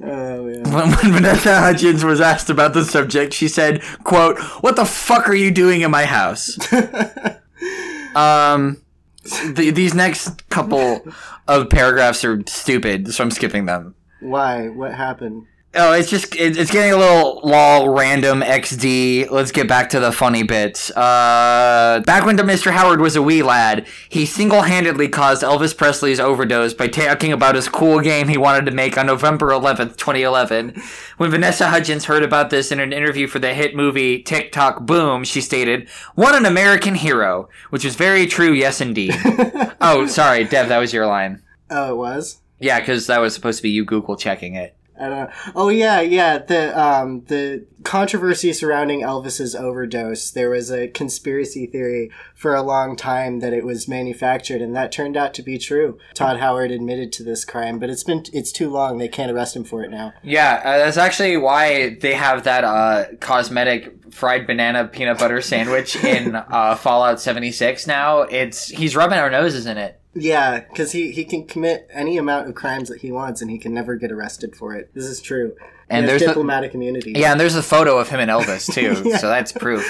Oh, 0.03 0.45
man. 0.45 0.63
When, 0.73 0.91
when 0.93 1.13
Vanessa 1.15 1.59
Hudgens 1.59 2.05
was 2.05 2.21
asked 2.21 2.49
about 2.49 2.75
the 2.75 2.85
subject, 2.85 3.33
she 3.35 3.49
said, 3.49 3.83
"quote 4.05 4.39
What 4.63 4.77
the 4.77 4.85
fuck 4.85 5.29
are 5.29 5.35
you 5.35 5.51
doing 5.51 5.81
in 5.81 5.91
my 5.91 6.05
house?" 6.05 6.57
um, 8.15 8.77
th- 9.25 9.75
these 9.75 9.95
next 9.95 10.49
couple 10.49 11.05
of 11.49 11.71
paragraphs 11.71 12.25
are 12.25 12.41
stupid, 12.47 13.13
so 13.13 13.25
I'm 13.25 13.33
skipping 13.33 13.67
them. 13.67 13.97
Why? 14.21 14.69
What 14.69 14.95
happened? 14.95 15.47
Oh, 15.73 15.93
it's 15.93 16.11
just 16.11 16.35
it, 16.35 16.57
it's 16.57 16.73
getting 16.73 16.93
a 16.93 16.97
little 16.97 17.41
lol 17.45 17.91
random 17.91 18.41
XD. 18.41 19.31
Let's 19.31 19.53
get 19.53 19.69
back 19.69 19.91
to 19.91 20.01
the 20.01 20.11
funny 20.11 20.43
bits. 20.43 20.91
Uh, 20.91 22.03
back 22.05 22.27
when 22.27 22.37
Mr. 22.37 22.73
Howard 22.73 23.01
was 23.01 23.15
a 23.15 23.23
wee 23.23 23.41
lad, 23.45 23.87
he 24.09 24.27
single-handedly 24.27 25.09
caused 25.09 25.45
Elvis 25.45 25.77
Presley's 25.77 26.19
overdose 26.19 26.75
by 26.75 26.89
talking 26.89 27.33
about 27.33 27.55
his 27.55 27.69
cool 27.69 28.01
game 28.01 28.27
he 28.27 28.37
wanted 28.37 28.67
to 28.67 28.73
make 28.73 28.99
on 28.99 29.07
November 29.07 29.51
11th, 29.51 29.97
2011. 29.97 30.83
When 31.19 31.31
Vanessa 31.31 31.69
Hudgens 31.69 32.07
heard 32.07 32.25
about 32.25 32.51
this 32.51 32.73
in 32.73 32.81
an 32.81 32.93
interview 32.93 33.29
for 33.29 33.39
the 33.39 33.55
hit 33.55 33.77
movie 33.77 34.25
TikTok 34.25 34.87
Boom, 34.87 35.23
she 35.23 35.41
stated, 35.41 35.89
"What 36.17 36.35
an 36.35 36.47
American 36.47 36.97
hero," 36.97 37.49
which 37.71 37.85
was 37.85 37.95
very 37.95 38.27
true. 38.27 38.53
Yes, 38.53 38.81
indeed. 38.81 39.15
oh, 39.81 40.09
sorry, 40.09 40.43
Dev, 40.43 40.69
that 40.69 40.79
was 40.79 40.93
your 40.93 41.07
line. 41.07 41.43
Oh, 41.71 41.93
it 41.93 41.97
was? 41.97 42.39
Yeah, 42.59 42.81
because 42.81 43.07
that 43.07 43.21
was 43.21 43.35
supposed 43.35 43.59
to 43.59 43.63
be 43.63 43.71
you 43.71 43.85
Google 43.85 44.17
checking 44.17 44.57
it. 44.57 44.75
I 45.01 45.09
don't 45.09 45.19
know. 45.19 45.31
Oh 45.55 45.69
yeah, 45.69 46.01
yeah. 46.01 46.39
The 46.39 46.79
um 46.79 47.25
the 47.27 47.67
controversy 47.83 48.53
surrounding 48.53 49.01
Elvis's 49.01 49.55
overdose. 49.55 50.31
There 50.31 50.51
was 50.51 50.71
a 50.71 50.89
conspiracy 50.89 51.67
theory 51.67 52.11
for 52.35 52.55
a 52.55 52.63
long 52.63 52.97
time 52.97 53.41
that 53.41 53.53
it 53.53 53.65
was 53.65 53.89
manufactured, 53.89 54.61
and 54.61 54.75
that 54.77 54.93
turned 54.93 55.17
out 55.17 55.35
to 55.35 55.43
be 55.43 55.59
true. 55.59 55.99
Todd 56.15 56.39
Howard 56.39 56.71
admitted 56.71 57.13
to 57.15 57.23
this 57.23 57.45
crime, 57.45 57.79
but 57.79 57.91
it's 57.91 58.05
been 58.05 58.25
it's 58.33 58.53
too 58.53 58.71
long. 58.71 58.99
They 58.99 59.09
can't 59.09 59.33
arrest 59.33 59.57
him 59.57 59.65
for 59.65 59.83
it 59.83 59.91
now. 59.91 60.13
Yeah, 60.23 60.61
uh, 60.65 60.79
that's 60.79 60.97
actually 60.97 61.37
why 61.37 61.95
they 61.95 62.15
have 62.15 62.45
that 62.45 62.65
uh, 62.65 63.07
cosmetic 63.21 64.13
fried 64.13 64.47
banana 64.47 64.87
peanut 64.87 65.19
butter 65.19 65.41
sandwich 65.41 65.97
in 66.05 66.35
uh, 66.51 66.75
Fallout 66.77 67.21
76 67.21 67.87
now. 67.87 68.23
It's 68.23 68.69
he's 68.69 68.97
rubbing 68.97 69.19
our 69.19 69.31
noses 69.31 69.67
in 69.67 69.79
it. 69.79 70.00
Yeah, 70.15 70.61
because 70.61 70.93
he 70.93 71.13
he 71.13 71.25
can 71.25 71.47
commit 71.47 71.89
any 71.93 72.17
amount 72.19 72.49
of 72.49 72.55
crimes 72.55 72.89
that 72.89 73.01
he 73.01 73.13
wants, 73.13 73.41
and 73.43 73.51
he 73.51 73.59
can 73.59 73.73
never 73.73 73.95
get 73.97 74.11
arrested 74.11 74.57
for 74.57 74.75
it. 74.75 74.91
This 74.95 75.05
is 75.05 75.21
true. 75.21 75.55
And 75.89 76.03
has 76.05 76.11
there's 76.11 76.21
the- 76.23 76.29
diplomatic 76.29 76.75
immunity. 76.75 77.13
Yeah, 77.17 77.33
and 77.33 77.41
there's 77.41 77.55
a 77.57 77.63
photo 77.63 77.99
of 77.99 78.09
him 78.09 78.21
and 78.21 78.31
Elvis 78.31 78.73
too, 78.75 79.09
Yeah. 79.09 79.19
so 79.19 79.29
that's 79.29 79.53
proof. 79.53 79.89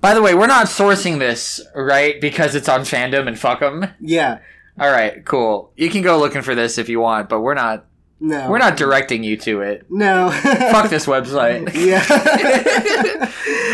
By 0.00 0.14
the 0.14 0.20
way, 0.22 0.34
we're 0.34 0.46
not 0.46 0.66
sourcing 0.66 1.18
this, 1.18 1.60
right? 1.74 2.20
Because 2.20 2.54
it's 2.54 2.68
on 2.68 2.82
fandom 2.82 3.26
and 3.26 3.38
fuck 3.38 3.60
them. 3.60 3.86
Yeah. 4.00 4.38
All 4.78 4.90
right, 4.90 5.24
cool. 5.24 5.72
You 5.76 5.88
can 5.88 6.02
go 6.02 6.18
looking 6.18 6.42
for 6.42 6.54
this 6.54 6.78
if 6.78 6.88
you 6.88 7.00
want, 7.00 7.28
but 7.28 7.40
we're 7.40 7.54
not. 7.54 7.86
No. 8.20 8.48
We're 8.50 8.58
not 8.58 8.76
directing 8.76 9.22
you 9.24 9.36
to 9.38 9.60
it. 9.60 9.86
No. 9.90 10.30
Fuck 10.70 10.88
this 10.88 11.04
website. 11.04 11.74
Yeah. 11.74 12.02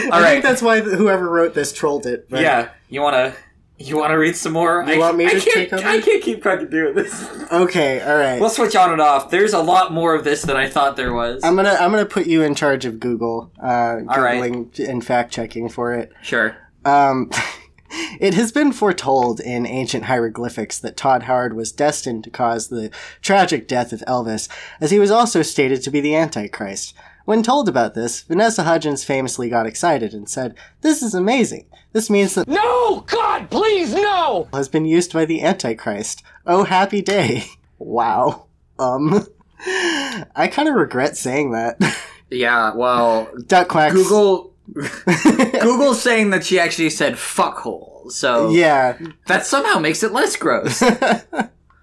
All 0.06 0.14
I 0.14 0.22
right. 0.22 0.30
think 0.32 0.42
that's 0.44 0.62
why 0.62 0.80
whoever 0.80 1.28
wrote 1.28 1.54
this 1.54 1.72
trolled 1.72 2.06
it. 2.06 2.28
but- 2.28 2.40
Yeah, 2.40 2.70
you 2.88 3.00
wanna 3.00 3.34
you 3.80 3.96
wanna 3.96 4.18
read 4.18 4.36
some 4.36 4.52
more? 4.52 4.84
You 4.86 4.94
I, 4.94 4.98
want 4.98 5.16
me 5.16 5.26
I 5.26 5.30
to 5.30 5.40
can't, 5.40 5.54
take 5.54 5.72
over? 5.72 5.86
I 5.86 6.00
can't 6.00 6.22
keep 6.22 6.42
fucking 6.42 6.68
doing 6.68 6.94
this. 6.94 7.28
Okay. 7.50 8.00
All 8.02 8.16
right. 8.16 8.40
We'll 8.40 8.50
switch 8.50 8.76
on 8.76 8.92
and 8.92 9.00
off. 9.00 9.30
There's 9.30 9.54
a 9.54 9.62
lot 9.62 9.92
more 9.92 10.14
of 10.14 10.22
this 10.22 10.42
than 10.42 10.56
I 10.56 10.68
thought 10.68 10.96
there 10.96 11.12
was. 11.14 11.42
I'm 11.42 11.56
gonna 11.56 11.76
I'm 11.80 11.90
gonna 11.90 12.06
put 12.06 12.26
you 12.26 12.42
in 12.42 12.54
charge 12.54 12.84
of 12.84 13.00
Google, 13.00 13.50
uh, 13.62 14.00
All 14.08 14.20
right. 14.20 14.40
googling 14.42 14.88
and 14.88 15.04
fact 15.04 15.32
checking 15.32 15.68
for 15.68 15.94
it. 15.94 16.12
sure. 16.22 16.56
Um, 16.84 17.30
it 18.20 18.34
has 18.34 18.52
been 18.52 18.72
foretold 18.72 19.40
in 19.40 19.66
ancient 19.66 20.04
hieroglyphics 20.04 20.78
that 20.78 20.96
Todd 20.96 21.24
Howard 21.24 21.54
was 21.54 21.72
destined 21.72 22.24
to 22.24 22.30
cause 22.30 22.68
the 22.68 22.90
tragic 23.22 23.66
death 23.66 23.92
of 23.92 24.00
Elvis, 24.06 24.48
as 24.80 24.90
he 24.90 24.98
was 24.98 25.10
also 25.10 25.42
stated 25.42 25.82
to 25.82 25.90
be 25.90 26.00
the 26.00 26.14
Antichrist. 26.14 26.94
When 27.24 27.42
told 27.42 27.68
about 27.68 27.94
this, 27.94 28.22
Vanessa 28.22 28.64
Hudgens 28.64 29.04
famously 29.04 29.48
got 29.48 29.66
excited 29.66 30.12
and 30.14 30.28
said, 30.28 30.54
"This 30.82 31.02
is 31.02 31.14
amazing. 31.14 31.66
This 31.92 32.08
means 32.10 32.34
that 32.34 32.46
No! 32.48 33.00
God, 33.06 33.50
please, 33.50 33.92
no! 33.94 34.48
has 34.52 34.68
been 34.68 34.84
used 34.84 35.12
by 35.12 35.24
the 35.24 35.42
Antichrist. 35.42 36.22
Oh, 36.46 36.64
happy 36.64 37.02
day! 37.02 37.44
Wow. 37.82 38.44
Um, 38.78 39.26
I 39.66 40.50
kind 40.52 40.68
of 40.68 40.74
regret 40.74 41.16
saying 41.16 41.52
that. 41.52 41.78
Yeah. 42.30 42.74
Well, 42.74 43.28
Duck 43.46 43.66
quacks. 43.68 43.94
Google 43.94 44.52
Google's 44.72 46.00
saying 46.00 46.30
that 46.30 46.44
she 46.44 46.60
actually 46.60 46.90
said 46.90 47.14
fuckhole, 47.14 48.12
so 48.12 48.50
yeah, 48.50 48.96
that 49.26 49.44
somehow 49.46 49.80
makes 49.80 50.04
it 50.04 50.12
less 50.12 50.36
gross. 50.36 50.80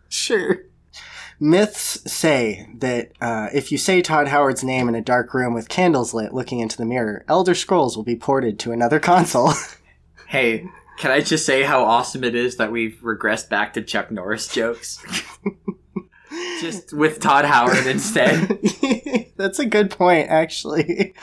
sure. 0.07 0.63
Myths 1.39 1.99
say 2.11 2.69
that 2.77 3.11
uh, 3.19 3.49
if 3.53 3.71
you 3.71 3.77
say 3.77 4.01
Todd 4.01 4.29
Howard's 4.29 4.63
name 4.63 4.87
in 4.87 4.95
a 4.95 5.01
dark 5.01 5.33
room 5.33 5.53
with 5.53 5.67
candles 5.67 6.13
lit 6.13 6.33
looking 6.33 6.59
into 6.59 6.77
the 6.77 6.85
mirror, 6.85 7.25
Elder 7.27 7.53
Scrolls 7.53 7.97
will 7.97 8.03
be 8.05 8.15
ported 8.15 8.57
to 8.59 8.71
another 8.71 8.99
console. 8.99 9.51
Hey, 10.27 10.67
can 10.97 11.11
I 11.11 11.21
just 11.21 11.45
say 11.45 11.63
how 11.63 11.83
awesome 11.83 12.23
it 12.23 12.35
is 12.35 12.57
that 12.57 12.71
we've 12.71 12.99
regressed 13.03 13.49
back 13.49 13.73
to 13.73 13.81
Chuck 13.81 14.11
Norris 14.11 14.47
jokes? 14.47 15.03
just 16.61 16.93
with 16.93 17.19
Todd 17.19 17.45
Howard 17.45 17.85
instead. 17.87 18.59
That's 19.37 19.59
a 19.59 19.65
good 19.65 19.89
point, 19.91 20.29
actually. 20.29 21.13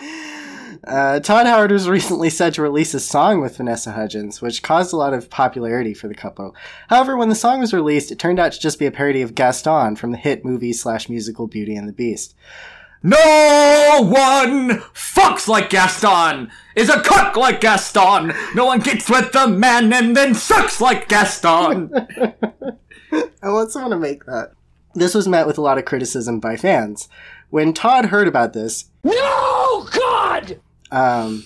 Uh, 0.87 1.19
Todd 1.21 1.47
Howard 1.47 1.73
was 1.73 1.89
recently 1.89 2.29
said 2.29 2.55
to 2.55 2.63
release 2.63 2.95
a 2.95 3.01
song 3.01 3.41
with 3.41 3.57
Vanessa 3.57 3.93
Hudgens, 3.93 4.43
which 4.43 4.63
caused 4.63 4.93
a 4.93 4.97
lot 4.97 5.15
of 5.15 5.31
popularity 5.31 5.95
for 5.95 6.09
the 6.09 6.15
couple. 6.15 6.55
However, 6.89 7.17
when 7.17 7.31
the 7.31 7.35
song 7.35 7.61
was 7.61 7.73
released, 7.73 8.13
it 8.13 8.19
turned 8.19 8.39
out 8.39 8.53
to 8.53 8.61
just 8.61 8.79
be 8.79 8.87
a 8.87 8.91
parody 8.91 9.23
of 9.23 9.35
Gaston 9.35 9.97
from 9.97 10.13
the 10.13 10.19
hit 10.19 10.45
movie 10.45 10.73
slash 10.73 11.09
musical 11.09 11.47
Beauty 11.47 11.75
and 11.75 11.89
the 11.89 11.93
Beast. 11.93 12.35
No 13.07 14.01
one 14.01 14.81
fucks 14.95 15.47
like 15.47 15.69
Gaston, 15.69 16.51
is 16.75 16.89
a 16.89 17.03
cook 17.03 17.37
like 17.37 17.61
Gaston. 17.61 18.33
No 18.55 18.65
one 18.65 18.81
gets 18.81 19.11
with 19.11 19.31
the 19.33 19.47
man 19.47 19.93
and 19.93 20.17
then 20.17 20.35
sucks 20.35 20.81
like 20.81 21.07
Gaston. 21.07 21.91
I 23.43 23.51
want 23.51 23.71
someone 23.71 23.91
to 23.91 23.99
make 23.99 24.25
that. 24.25 24.53
This 24.95 25.15
was 25.15 25.29
met 25.29 25.47
with 25.47 25.59
a 25.59 25.61
lot 25.61 25.77
of 25.77 25.85
criticism 25.85 26.41
by 26.41 26.57
fans. 26.57 27.11
When 27.51 27.75
Todd 27.75 28.07
heard 28.07 28.27
about 28.27 28.55
this, 28.55 28.87
No! 29.03 29.87
God! 29.93 30.61
um, 30.91 31.45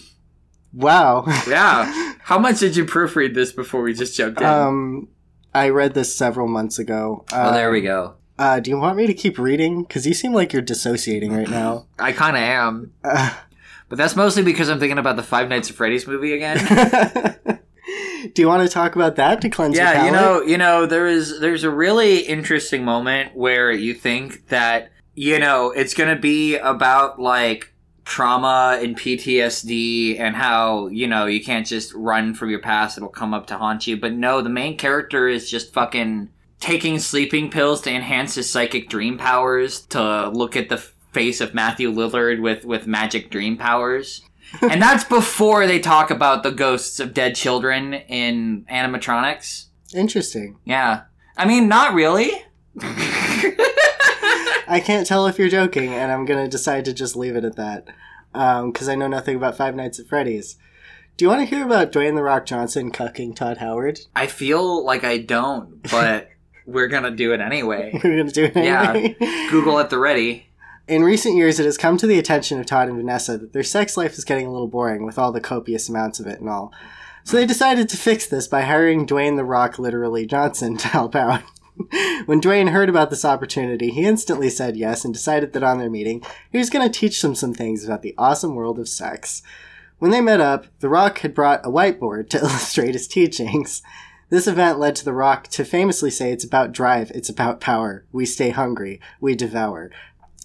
wow. 0.72 1.24
yeah. 1.48 2.14
How 2.20 2.38
much 2.38 2.60
did 2.60 2.76
you 2.76 2.84
proofread 2.84 3.34
this 3.34 3.50
before 3.50 3.82
we 3.82 3.94
just 3.94 4.16
jumped 4.16 4.40
in? 4.40 4.46
um, 4.46 5.08
I 5.52 5.70
read 5.70 5.94
this 5.94 6.14
several 6.14 6.46
months 6.46 6.78
ago. 6.78 7.24
Uh, 7.32 7.48
oh, 7.50 7.52
there 7.52 7.72
we 7.72 7.80
go. 7.80 8.14
Uh, 8.38 8.60
do 8.60 8.70
you 8.70 8.78
want 8.78 8.96
me 8.96 9.06
to 9.06 9.14
keep 9.14 9.38
reading? 9.38 9.82
Because 9.82 10.06
you 10.06 10.14
seem 10.14 10.32
like 10.32 10.52
you're 10.52 10.62
dissociating 10.62 11.34
right 11.34 11.48
now. 11.50 11.86
I 11.98 12.12
kind 12.12 12.36
of 12.36 12.42
am. 12.42 12.92
Uh, 13.02 13.34
But 13.88 13.96
that's 13.96 14.14
mostly 14.16 14.42
because 14.42 14.68
I'm 14.68 14.78
thinking 14.78 14.98
about 14.98 15.16
the 15.16 15.22
Five 15.22 15.48
Nights 15.48 15.70
at 15.70 15.76
Freddy's 15.76 16.06
movie 16.06 16.34
again. 16.34 16.58
Do 18.34 18.42
you 18.42 18.48
want 18.48 18.62
to 18.62 18.68
talk 18.68 18.96
about 18.96 19.16
that 19.16 19.40
to 19.40 19.48
cleanse 19.48 19.76
your 19.76 19.84
Yeah, 19.84 20.04
you 20.04 20.12
know, 20.12 20.42
you 20.42 20.58
know, 20.58 20.84
there 20.84 21.06
is 21.06 21.40
there's 21.40 21.64
a 21.64 21.70
really 21.70 22.18
interesting 22.18 22.84
moment 22.84 23.34
where 23.34 23.72
you 23.72 23.94
think 23.94 24.48
that 24.48 24.90
you 25.14 25.38
know 25.38 25.70
it's 25.70 25.94
gonna 25.94 26.18
be 26.18 26.56
about 26.56 27.18
like 27.18 27.72
trauma 28.04 28.78
and 28.82 28.98
PTSD 28.98 30.18
and 30.20 30.36
how 30.36 30.88
you 30.88 31.06
know 31.06 31.24
you 31.26 31.42
can't 31.42 31.66
just 31.66 31.94
run 31.94 32.34
from 32.34 32.50
your 32.50 32.60
past; 32.60 32.98
it'll 32.98 33.08
come 33.08 33.32
up 33.32 33.46
to 33.46 33.56
haunt 33.56 33.86
you. 33.86 33.96
But 33.96 34.12
no, 34.12 34.42
the 34.42 34.50
main 34.50 34.76
character 34.76 35.28
is 35.28 35.50
just 35.50 35.72
fucking 35.72 36.28
taking 36.60 36.98
sleeping 36.98 37.50
pills 37.50 37.80
to 37.82 37.90
enhance 37.90 38.34
his 38.34 38.50
psychic 38.50 38.88
dream 38.88 39.18
powers 39.18 39.80
to 39.86 40.28
look 40.28 40.56
at 40.56 40.68
the 40.68 40.78
face 41.12 41.40
of 41.40 41.54
Matthew 41.54 41.90
Lillard 41.90 42.40
with 42.40 42.64
with 42.64 42.86
magic 42.86 43.30
dream 43.30 43.56
powers. 43.56 44.22
and 44.62 44.80
that's 44.80 45.04
before 45.04 45.66
they 45.66 45.78
talk 45.78 46.10
about 46.10 46.42
the 46.42 46.50
ghosts 46.50 47.00
of 47.00 47.12
dead 47.12 47.34
children 47.34 47.94
in 47.94 48.64
animatronics. 48.70 49.66
Interesting. 49.94 50.56
Yeah. 50.64 51.02
I 51.36 51.46
mean, 51.46 51.68
not 51.68 51.94
really. 51.94 52.30
I 54.68 54.82
can't 54.84 55.06
tell 55.06 55.26
if 55.26 55.38
you're 55.38 55.48
joking, 55.48 55.92
and 55.92 56.12
I'm 56.12 56.24
gonna 56.24 56.48
decide 56.48 56.84
to 56.86 56.92
just 56.92 57.16
leave 57.16 57.36
it 57.36 57.44
at 57.44 57.56
that 57.56 57.88
um, 58.34 58.70
because 58.70 58.88
I 58.88 58.94
know 58.94 59.08
nothing 59.08 59.36
about 59.36 59.56
Five 59.56 59.74
Nights 59.74 59.98
at 59.98 60.06
Freddy's. 60.06 60.56
Do 61.16 61.24
you 61.24 61.28
want 61.30 61.40
to 61.40 61.56
hear 61.56 61.64
about 61.64 61.90
Dwayne 61.90 62.14
the 62.14 62.22
Rock 62.22 62.46
Johnson 62.46 62.92
cucking 62.92 63.34
Todd 63.34 63.58
Howard? 63.58 64.00
I 64.14 64.26
feel 64.28 64.84
like 64.84 65.02
I 65.04 65.18
don't, 65.18 65.82
but 65.90 66.28
we're 66.68 66.88
gonna 66.88 67.10
do 67.10 67.32
it 67.32 67.40
anyway. 67.40 67.90
We're 68.04 68.18
gonna 68.18 68.30
do 68.30 68.44
it 68.44 68.56
Yeah. 68.56 69.08
Google 69.50 69.78
at 69.78 69.90
the 69.90 69.98
ready. 69.98 70.46
In 70.86 71.02
recent 71.02 71.36
years, 71.36 71.58
it 71.58 71.64
has 71.64 71.76
come 71.76 71.96
to 71.98 72.06
the 72.06 72.18
attention 72.18 72.60
of 72.60 72.66
Todd 72.66 72.88
and 72.88 72.96
Vanessa 72.96 73.36
that 73.38 73.52
their 73.52 73.62
sex 73.62 73.96
life 73.96 74.16
is 74.16 74.24
getting 74.24 74.46
a 74.46 74.52
little 74.52 74.68
boring 74.68 75.04
with 75.04 75.18
all 75.18 75.32
the 75.32 75.40
copious 75.40 75.88
amounts 75.88 76.20
of 76.20 76.26
it 76.26 76.40
and 76.40 76.48
all. 76.48 76.72
So 77.24 77.36
they 77.36 77.44
decided 77.46 77.88
to 77.90 77.96
fix 77.96 78.26
this 78.26 78.46
by 78.46 78.62
hiring 78.62 79.06
Dwayne 79.06 79.36
the 79.36 79.44
Rock, 79.44 79.78
literally 79.78 80.24
Johnson, 80.24 80.76
to 80.78 80.88
help 80.88 81.14
out. 81.14 81.42
when 82.26 82.40
Dwayne 82.40 82.70
heard 82.70 82.88
about 82.88 83.10
this 83.10 83.24
opportunity, 83.24 83.90
he 83.90 84.04
instantly 84.06 84.48
said 84.48 84.76
yes 84.78 85.04
and 85.04 85.12
decided 85.12 85.52
that 85.52 85.62
on 85.62 85.78
their 85.78 85.90
meeting, 85.90 86.22
he 86.50 86.56
was 86.58 86.70
going 86.70 86.90
to 86.90 86.98
teach 86.98 87.20
them 87.20 87.34
some 87.34 87.52
things 87.52 87.84
about 87.84 88.00
the 88.02 88.14
awesome 88.16 88.54
world 88.54 88.78
of 88.78 88.88
sex. 88.88 89.42
When 89.98 90.10
they 90.10 90.20
met 90.22 90.40
up, 90.40 90.66
The 90.80 90.88
Rock 90.88 91.18
had 91.18 91.34
brought 91.34 91.66
a 91.66 91.70
whiteboard 91.70 92.30
to 92.30 92.38
illustrate 92.42 92.94
his 92.94 93.06
teachings. 93.08 93.82
This 94.30 94.46
event 94.46 94.78
led 94.78 94.94
to 94.96 95.04
The 95.04 95.14
Rock 95.14 95.48
to 95.48 95.64
famously 95.64 96.10
say 96.10 96.32
it's 96.32 96.44
about 96.44 96.72
drive, 96.72 97.10
it's 97.14 97.30
about 97.30 97.60
power. 97.60 98.04
We 98.12 98.26
stay 98.26 98.50
hungry, 98.50 99.00
we 99.20 99.34
devour. 99.34 99.90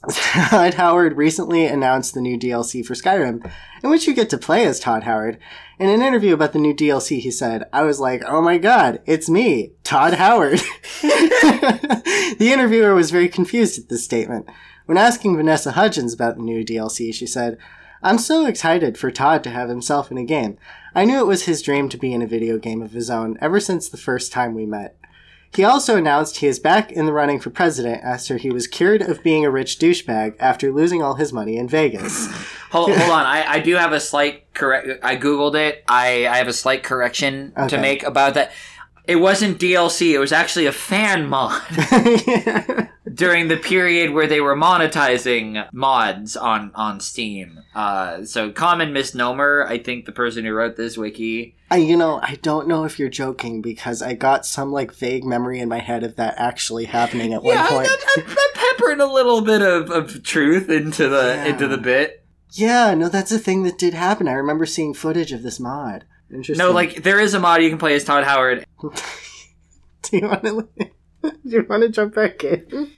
Todd 0.09 0.73
Howard 0.75 1.17
recently 1.17 1.65
announced 1.65 2.13
the 2.13 2.21
new 2.21 2.37
DLC 2.37 2.85
for 2.85 2.93
Skyrim, 2.93 3.49
in 3.83 3.89
which 3.89 4.05
you 4.07 4.13
get 4.13 4.29
to 4.31 4.37
play 4.37 4.65
as 4.65 4.79
Todd 4.79 5.03
Howard. 5.03 5.37
In 5.79 5.89
an 5.89 6.01
interview 6.01 6.33
about 6.33 6.53
the 6.53 6.59
new 6.59 6.73
DLC, 6.73 7.19
he 7.19 7.31
said, 7.31 7.63
I 7.73 7.83
was 7.83 7.99
like, 7.99 8.21
oh 8.25 8.41
my 8.41 8.57
god, 8.57 9.01
it's 9.05 9.29
me, 9.29 9.73
Todd 9.83 10.13
Howard. 10.13 10.59
the 11.01 12.37
interviewer 12.53 12.93
was 12.95 13.11
very 13.11 13.29
confused 13.29 13.79
at 13.79 13.89
this 13.89 14.03
statement. 14.03 14.47
When 14.85 14.97
asking 14.97 15.37
Vanessa 15.37 15.71
Hudgens 15.71 16.13
about 16.13 16.35
the 16.35 16.43
new 16.43 16.65
DLC, 16.65 17.13
she 17.13 17.25
said, 17.25 17.57
I'm 18.03 18.17
so 18.17 18.45
excited 18.45 18.97
for 18.97 19.09
Todd 19.11 19.43
to 19.45 19.49
have 19.49 19.69
himself 19.69 20.11
in 20.11 20.17
a 20.17 20.25
game. 20.25 20.57
I 20.93 21.05
knew 21.05 21.19
it 21.19 21.27
was 21.27 21.45
his 21.45 21.61
dream 21.61 21.89
to 21.89 21.97
be 21.97 22.13
in 22.13 22.21
a 22.21 22.27
video 22.27 22.57
game 22.57 22.81
of 22.81 22.91
his 22.91 23.09
own 23.09 23.37
ever 23.41 23.59
since 23.59 23.87
the 23.89 23.97
first 23.97 24.31
time 24.31 24.53
we 24.53 24.65
met. 24.65 24.95
He 25.55 25.63
also 25.63 25.95
announced 25.97 26.37
he 26.37 26.47
is 26.47 26.57
back 26.57 26.91
in 26.91 27.05
the 27.05 27.13
running 27.13 27.39
for 27.39 27.51
president 27.51 28.03
after 28.03 28.37
he 28.37 28.49
was 28.49 28.65
cured 28.65 29.03
of 29.03 29.21
being 29.21 29.45
a 29.45 29.51
rich 29.51 29.77
douchebag 29.77 30.35
after 30.39 30.71
losing 30.71 31.03
all 31.03 31.13
his 31.13 31.31
money 31.31 31.57
in 31.57 31.67
Vegas. 31.67 32.27
Hold, 32.71 32.89
hold 32.89 33.11
on, 33.11 33.23
I, 33.23 33.45
I 33.47 33.59
do 33.59 33.75
have 33.75 33.91
a 33.93 33.99
slight 33.99 34.51
correct. 34.55 34.87
I 35.03 35.15
googled 35.15 35.53
it. 35.53 35.83
I, 35.87 36.25
I 36.25 36.37
have 36.37 36.47
a 36.47 36.53
slight 36.53 36.81
correction 36.81 37.53
Okay. 37.55 37.67
to 37.67 37.77
make 37.79 38.01
about 38.01 38.33
that. 38.33 38.51
It 39.05 39.17
wasn't 39.17 39.59
DLC. 39.59 40.11
It 40.13 40.19
was 40.19 40.31
actually 40.31 40.65
a 40.65 40.71
fan 40.71 41.27
mod 41.29 41.61
during 43.13 43.47
the 43.49 43.57
period 43.57 44.11
where 44.11 44.27
they 44.27 44.39
were 44.41 44.55
monetizing 44.55 45.67
mods 45.73 46.37
on 46.37 46.71
on 46.73 46.99
Steam. 46.99 47.59
Uh, 47.75 48.23
so 48.23 48.51
common 48.51 48.93
misnomer. 48.93 49.65
I 49.67 49.77
think 49.77 50.05
the 50.05 50.11
person 50.11 50.45
who 50.45 50.53
wrote 50.53 50.77
this 50.77 50.97
wiki. 50.97 51.55
I, 51.69 51.77
you 51.77 51.97
know, 51.97 52.19
I 52.21 52.35
don't 52.41 52.67
know 52.67 52.83
if 52.85 52.99
you're 52.99 53.09
joking 53.09 53.61
because 53.61 54.01
I 54.01 54.13
got 54.13 54.45
some 54.45 54.71
like 54.71 54.93
vague 54.93 55.25
memory 55.25 55.59
in 55.59 55.67
my 55.69 55.79
head 55.79 56.03
of 56.03 56.15
that 56.17 56.35
actually 56.37 56.85
happening 56.85 57.33
at 57.33 57.43
Yeah, 57.43 57.61
one 57.63 57.73
point. 57.73 57.87
that, 57.87 58.05
that, 58.15 58.27
that 58.27 58.51
peppered 58.53 58.99
a 58.99 59.05
little 59.11 59.41
bit 59.41 59.61
of, 59.61 59.89
of 59.89 60.23
truth 60.23 60.69
into 60.69 61.09
the 61.09 61.33
Yeah. 61.35 61.45
into 61.45 61.67
the 61.67 61.77
bit. 61.77 62.23
yeah, 62.51 62.93
no, 62.93 63.09
that's 63.09 63.31
a 63.31 63.39
thing 63.39 63.63
that 63.63 63.77
did 63.79 63.93
happen. 63.95 64.27
I 64.27 64.33
remember 64.33 64.65
seeing 64.65 64.93
footage 64.93 65.31
of 65.31 65.41
this 65.43 65.59
mod. 65.59 66.05
Interesting. 66.33 66.65
No, 66.65 66.71
like 66.71 67.03
there 67.03 67.19
is 67.19 67.33
a 67.33 67.39
mod 67.39 67.61
you 67.61 67.69
can 67.69 67.77
play 67.77 67.95
as 67.95 68.03
Todd 68.03 68.23
Howard. 68.23 68.65
do 68.81 70.17
you 70.17 70.27
want 70.27 70.43
to? 70.43 70.67
do 71.21 71.31
you 71.45 71.65
want 71.69 71.83
to 71.83 71.89
jump 71.89 72.15
back 72.15 72.43
in? 72.43 72.91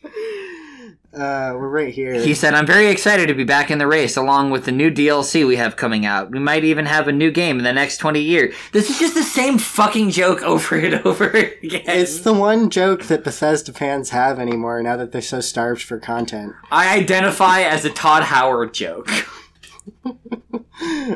Uh, 1.15 1.55
we're 1.55 1.69
right 1.69 1.93
here. 1.93 2.13
He 2.13 2.33
said, 2.33 2.53
I'm 2.53 2.65
very 2.65 2.87
excited 2.87 3.27
to 3.27 3.33
be 3.33 3.45
back 3.45 3.71
in 3.71 3.77
the 3.77 3.87
race 3.87 4.17
along 4.17 4.51
with 4.51 4.65
the 4.65 4.73
new 4.73 4.91
DLC 4.91 5.47
we 5.47 5.55
have 5.55 5.77
coming 5.77 6.05
out. 6.05 6.29
We 6.29 6.39
might 6.39 6.65
even 6.65 6.85
have 6.87 7.07
a 7.07 7.13
new 7.13 7.31
game 7.31 7.57
in 7.57 7.63
the 7.63 7.71
next 7.71 7.99
20 7.99 8.19
years. 8.19 8.53
This 8.73 8.89
is 8.89 8.99
just 8.99 9.15
the 9.15 9.23
same 9.23 9.57
fucking 9.57 10.09
joke 10.09 10.41
over 10.43 10.75
and 10.75 10.95
over 11.05 11.29
again. 11.29 11.83
It's 11.85 12.19
the 12.19 12.33
one 12.33 12.69
joke 12.69 13.03
that 13.05 13.23
Bethesda 13.23 13.71
fans 13.71 14.09
have 14.09 14.39
anymore 14.39 14.83
now 14.83 14.97
that 14.97 15.13
they're 15.13 15.21
so 15.21 15.39
starved 15.39 15.83
for 15.83 15.99
content. 15.99 16.51
I 16.69 16.97
identify 16.97 17.61
as 17.61 17.85
a 17.85 17.89
Todd 17.91 18.23
Howard 18.23 18.73
joke. 18.73 19.09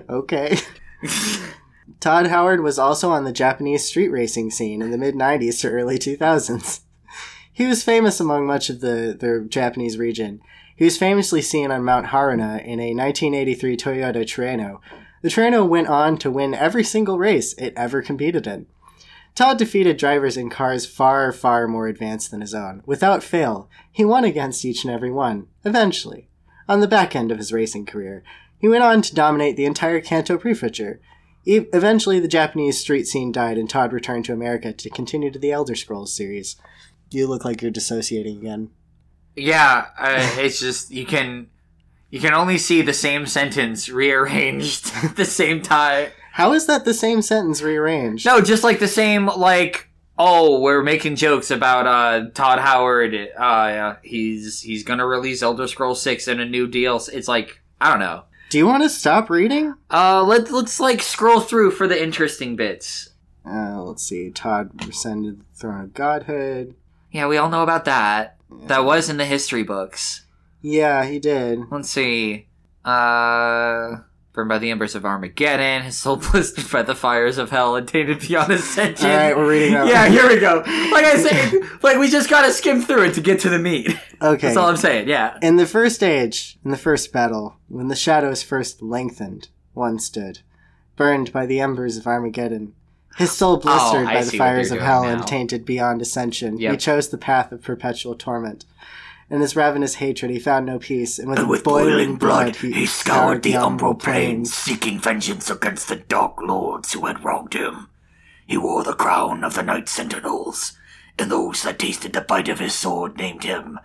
Okay. 0.10 0.58
Todd 2.00 2.28
Howard 2.28 2.62
was 2.62 2.80
also 2.80 3.10
on 3.10 3.24
the 3.24 3.32
Japanese 3.32 3.86
street 3.86 4.10
racing 4.10 4.52
scene 4.52 4.82
in 4.82 4.92
the 4.92 4.98
mid 4.98 5.16
90s 5.16 5.62
to 5.62 5.70
early 5.70 5.98
2000s. 5.98 6.82
He 7.52 7.66
was 7.66 7.84
famous 7.84 8.22
among 8.22 8.48
much 8.48 8.70
of 8.70 8.80
the, 8.80 9.18
the 9.20 9.46
Japanese 9.50 9.98
region. 9.98 10.40
He 10.78 10.86
was 10.86 10.98
famously 10.98 11.42
seen 11.42 11.72
on 11.72 11.84
Mount 11.84 12.06
Haruna 12.06 12.64
in 12.64 12.80
a 12.80 12.96
1983 12.96 13.76
Toyota 13.76 14.24
Trueno. 14.24 14.80
The 15.22 15.28
Trueno 15.28 15.68
went 15.68 15.90
on 15.90 16.18
to 16.20 16.32
win 16.32 16.54
every 16.54 16.86
single 16.86 17.18
race 17.18 17.52
it 17.56 17.74
ever 17.76 18.02
competed 18.02 18.48
in. 18.48 18.68
Todd 19.36 19.58
defeated 19.58 19.98
drivers 19.98 20.38
in 20.38 20.50
cars 20.50 20.86
far, 20.86 21.34
far 21.34 21.68
more 21.68 21.88
advanced 21.88 22.32
than 22.32 22.40
his 22.40 22.54
own. 22.54 22.82
Without 22.86 23.24
fail, 23.24 23.70
he 23.92 24.06
won 24.06 24.24
against 24.24 24.64
each 24.64 24.86
and 24.86 24.94
every 24.94 25.12
one, 25.12 25.48
eventually. 25.66 26.30
On 26.70 26.80
the 26.80 26.88
back 26.88 27.16
end 27.16 27.32
of 27.32 27.38
his 27.38 27.52
racing 27.52 27.86
career, 27.86 28.24
he 28.58 28.68
went 28.68 28.84
on 28.84 29.02
to 29.02 29.16
dominate 29.16 29.58
the 29.58 29.66
entire 29.66 30.00
Kanto 30.00 30.38
Prefecture. 30.38 31.02
Eventually, 31.46 32.20
the 32.20 32.28
Japanese 32.28 32.80
street 32.80 33.08
scene 33.08 33.32
died, 33.32 33.58
and 33.58 33.70
Todd 33.70 33.94
returned 33.94 34.26
to 34.26 34.34
America 34.34 34.74
to 34.74 34.90
continue 34.90 35.32
to 35.32 35.40
the 35.40 35.52
Elder 35.52 35.76
Scrolls 35.76 36.14
series. 36.14 36.56
You 37.12 37.28
look 37.28 37.46
like 37.46 37.62
you're 37.62 37.72
dissociating 37.72 38.38
again. 38.38 38.70
Yeah, 39.36 39.88
uh, 39.98 40.36
it's 40.38 40.60
just, 40.60 40.92
you 40.92 41.06
can. 41.06 41.50
You 42.12 42.20
can 42.20 42.34
only 42.34 42.58
see 42.58 42.82
the 42.82 42.94
same 42.94 43.28
sentence 43.28 43.88
rearranged 43.88 44.92
at 45.04 45.16
the 45.16 45.26
same 45.26 45.62
time. 45.62 46.10
How 46.34 46.54
is 46.54 46.66
that 46.66 46.84
the 46.84 46.94
same 46.94 47.22
sentence 47.22 47.62
rearranged? 47.62 48.26
No, 48.26 48.42
just 48.42 48.64
like 48.64 48.80
the 48.80 48.88
same, 48.88 49.28
like, 49.28 49.90
oh, 50.18 50.60
we're 50.60 50.82
making 50.82 51.18
jokes 51.18 51.52
about 51.52 51.86
uh, 51.86 52.30
Todd 52.32 52.60
Howard. 52.60 53.16
Uh, 53.38 53.96
he's 54.04 54.62
he's 54.62 54.84
gonna 54.84 55.06
release 55.06 55.44
Elder 55.44 55.68
Scrolls 55.68 56.02
Six 56.02 56.28
in 56.28 56.40
a 56.40 56.46
new 56.46 56.68
deal. 56.68 57.00
It's 57.14 57.28
like 57.28 57.62
I 57.80 57.90
don't 57.90 58.00
know. 58.00 58.24
Do 58.50 58.58
you 58.58 58.66
want 58.66 58.82
to 58.82 58.90
stop 58.90 59.30
reading? 59.30 59.76
Uh, 59.92 60.24
let 60.24 60.52
let's 60.52 60.80
like 60.80 61.04
scroll 61.04 61.40
through 61.40 61.72
for 61.72 61.88
the 61.88 62.02
interesting 62.02 62.56
bits. 62.56 63.10
Uh, 63.46 63.82
let's 63.84 64.04
see. 64.04 64.32
Todd 64.32 64.72
ascended 64.90 65.42
the 65.42 65.46
throne 65.54 65.82
of 65.82 65.94
godhood. 65.94 66.76
Yeah, 67.12 67.28
we 67.28 67.38
all 67.38 67.50
know 67.50 67.64
about 67.64 67.86
that. 67.86 68.38
That 68.64 68.84
was 68.86 69.10
in 69.10 69.18
the 69.18 69.26
history 69.26 69.64
books. 69.64 70.26
Yeah, 70.62 71.06
he 71.06 71.20
did. 71.20 71.60
Let's 71.70 71.90
see. 71.90 72.48
Uh, 72.84 73.98
burned 74.40 74.48
by 74.48 74.58
the 74.58 74.72
embers 74.72 74.96
of 74.96 75.04
Armageddon, 75.04 75.82
his 75.82 75.98
soul 75.98 76.16
blistered 76.32 76.72
by 76.72 76.82
the 76.82 76.96
fires 76.96 77.38
of 77.38 77.50
hell, 77.50 77.76
and 77.76 77.86
tainted 77.86 78.22
beyond 78.22 78.54
ascension. 78.54 79.10
All 79.10 79.18
right, 79.18 79.36
we're 79.36 79.50
reading 79.50 79.74
that. 79.74 79.86
Yeah, 79.88 80.04
one. 80.04 80.12
here 80.14 80.28
we 80.30 80.40
go. 80.40 80.64
Like 80.94 81.04
I 81.04 81.18
said, 81.18 81.62
like 81.84 81.98
we 81.98 82.10
just 82.10 82.30
gotta 82.30 82.54
skim 82.54 82.82
through 82.82 83.08
it 83.08 83.16
to 83.16 83.22
get 83.22 83.42
to 83.42 83.50
the 83.50 83.60
meat. 83.60 83.98
Okay. 84.22 84.48
That's 84.48 84.58
all 84.58 84.70
I'm 84.70 84.78
saying. 84.78 85.10
Yeah. 85.10 85.38
In 85.42 85.58
the 85.58 85.66
first 85.66 86.02
age, 86.04 86.58
in 86.64 86.72
the 86.72 86.78
first 86.78 87.12
battle, 87.12 87.58
when 87.68 87.90
the 87.90 87.96
shadows 87.96 88.42
first 88.44 88.82
lengthened, 88.82 89.50
one 89.74 90.00
stood, 90.00 90.40
burned 90.96 91.34
by 91.34 91.46
the 91.46 91.60
embers 91.60 91.98
of 91.98 92.08
Armageddon. 92.08 92.74
His 93.18 93.32
soul 93.32 93.56
oh, 93.56 93.58
blistered 93.58 94.04
Oh, 94.04 94.14
by 94.14 94.24
the 94.24 94.38
fires 94.38 94.72
of 94.72 94.80
hell 94.80 95.04
now. 95.04 95.10
and 95.10 95.28
tainted 95.28 95.66
beyond 95.66 96.02
ascension. 96.02 96.58
He 96.58 96.78
chose 96.78 97.10
the 97.10 97.18
path 97.18 97.52
of 97.52 97.62
perpetual 97.62 98.16
torment. 98.16 98.66
In 99.30 99.42
his 99.42 99.56
ravenous 99.56 99.96
hatred, 99.96 100.32
he 100.32 100.40
found 100.40 100.66
no 100.66 100.80
peace, 100.80 101.20
and 101.20 101.30
with, 101.48 101.64
boiling 101.64 102.16
blood, 102.16 102.56
he, 102.56 102.86
scoured 102.88 103.44
the 103.44 103.54
umbral 103.54 103.98
plains. 104.00 104.52
seeking 104.52 104.98
vengeance 105.00 105.50
against 105.52 105.88
the 105.88 105.98
Dark 105.98 106.42
Lords 106.42 106.94
who 106.94 107.06
had 107.06 107.24
wronged 107.24 107.54
him. 107.54 107.90
He 108.48 108.58
wore 108.58 108.84
the 108.84 108.94
crown 108.94 109.44
of 109.44 109.54
the 109.54 109.62
Night 109.62 109.88
Sentinels, 109.88 110.74
and 111.20 111.30
those 111.32 111.62
that 111.62 111.78
tasted 111.78 112.14
the 112.14 112.22
bite 112.22 112.50
of 112.50 112.60
his 112.60 112.74
sword 112.74 113.18
named 113.18 113.44
him 113.44 113.80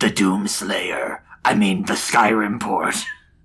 the 0.00 0.10
Doom 0.10 0.46
Slayer. 0.48 1.22
I 1.44 1.54
mean, 1.54 1.84
the 1.86 1.94
Skyrim 1.94 2.60
port. 2.60 2.96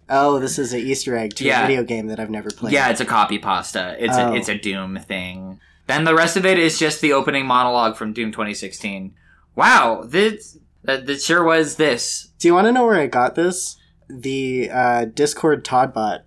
Oh, 0.10 0.40
this 0.40 0.60
is 0.60 0.74
an 0.74 0.80
Easter 0.82 1.16
egg 1.18 1.36
to 1.36 1.46
Yeah. 1.46 1.64
a 1.64 1.68
video 1.68 1.84
game 1.84 2.08
that 2.08 2.20
I've 2.20 2.30
never 2.30 2.52
played. 2.52 2.74
Yeah, 2.74 2.90
it's 2.90 3.02
a 3.02 3.06
copy 3.06 3.40
pasta. 3.40 3.96
It's 3.98 4.18
Oh. 4.18 4.34
a 4.34 4.36
it's 4.36 4.50
a 4.50 4.58
Doom 4.58 5.00
thing. 5.00 5.60
Then 5.88 6.04
the 6.04 6.16
rest 6.16 6.36
of 6.38 6.46
it 6.46 6.60
is 6.60 6.78
just 6.80 7.00
the 7.02 7.14
opening 7.14 7.46
monologue 7.46 7.96
from 7.96 8.12
Doom 8.14 8.32
2016. 8.32 9.14
Wow, 9.56 10.04
this 10.06 10.58
that, 10.86 11.06
that 11.06 11.22
sure 11.22 11.44
was 11.44 11.76
this. 11.76 12.30
Do 12.40 12.48
you 12.48 12.54
want 12.54 12.68
to 12.68 12.72
know 12.72 12.86
where 12.86 13.00
I 13.00 13.08
got 13.08 13.36
this? 13.36 13.78
The 14.10 14.70
uh, 14.72 15.06
Discord 15.06 15.66
Toddbot 15.66 16.22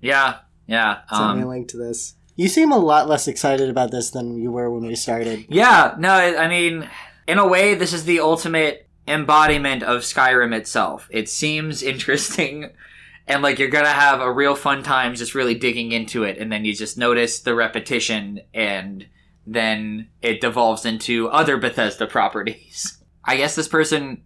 Yeah, 0.00 0.38
yeah. 0.66 1.00
sent 1.10 1.36
me 1.36 1.42
a 1.42 1.44
Um, 1.44 1.48
link 1.50 1.68
to 1.68 1.76
this. 1.76 2.14
You 2.36 2.48
seem 2.48 2.72
a 2.72 2.78
lot 2.78 3.08
less 3.08 3.28
excited 3.28 3.68
about 3.70 3.90
this 3.90 4.10
than 4.10 4.40
you 4.40 4.50
were 4.50 4.70
when 4.70 4.86
we 4.86 4.94
started. 4.96 5.46
yeah, 5.48 5.94
no, 5.98 6.10
I 6.10 6.44
I 6.44 6.48
mean, 6.48 6.88
in 7.28 7.38
a 7.38 7.46
way, 7.46 7.74
this 7.74 7.92
is 7.92 8.04
the 8.04 8.20
ultimate 8.20 8.88
embodiment 9.06 9.82
of 9.82 10.02
Skyrim 10.02 10.54
itself. 10.54 11.08
It 11.10 11.28
seems 11.28 11.82
interesting. 11.92 12.70
And 13.26 13.42
like 13.42 13.58
you're 13.58 13.68
gonna 13.70 13.88
have 13.88 14.20
a 14.20 14.30
real 14.32 14.54
fun 14.54 14.82
time 14.82 15.14
just 15.14 15.34
really 15.34 15.54
digging 15.54 15.92
into 15.92 16.24
it, 16.24 16.38
and 16.38 16.52
then 16.52 16.64
you 16.64 16.74
just 16.74 16.98
notice 16.98 17.40
the 17.40 17.54
repetition, 17.54 18.40
and 18.52 19.06
then 19.46 20.08
it 20.22 20.40
devolves 20.40 20.84
into 20.84 21.28
other 21.28 21.56
Bethesda 21.56 22.06
properties. 22.06 22.98
I 23.24 23.36
guess 23.36 23.54
this 23.54 23.68
person 23.68 24.22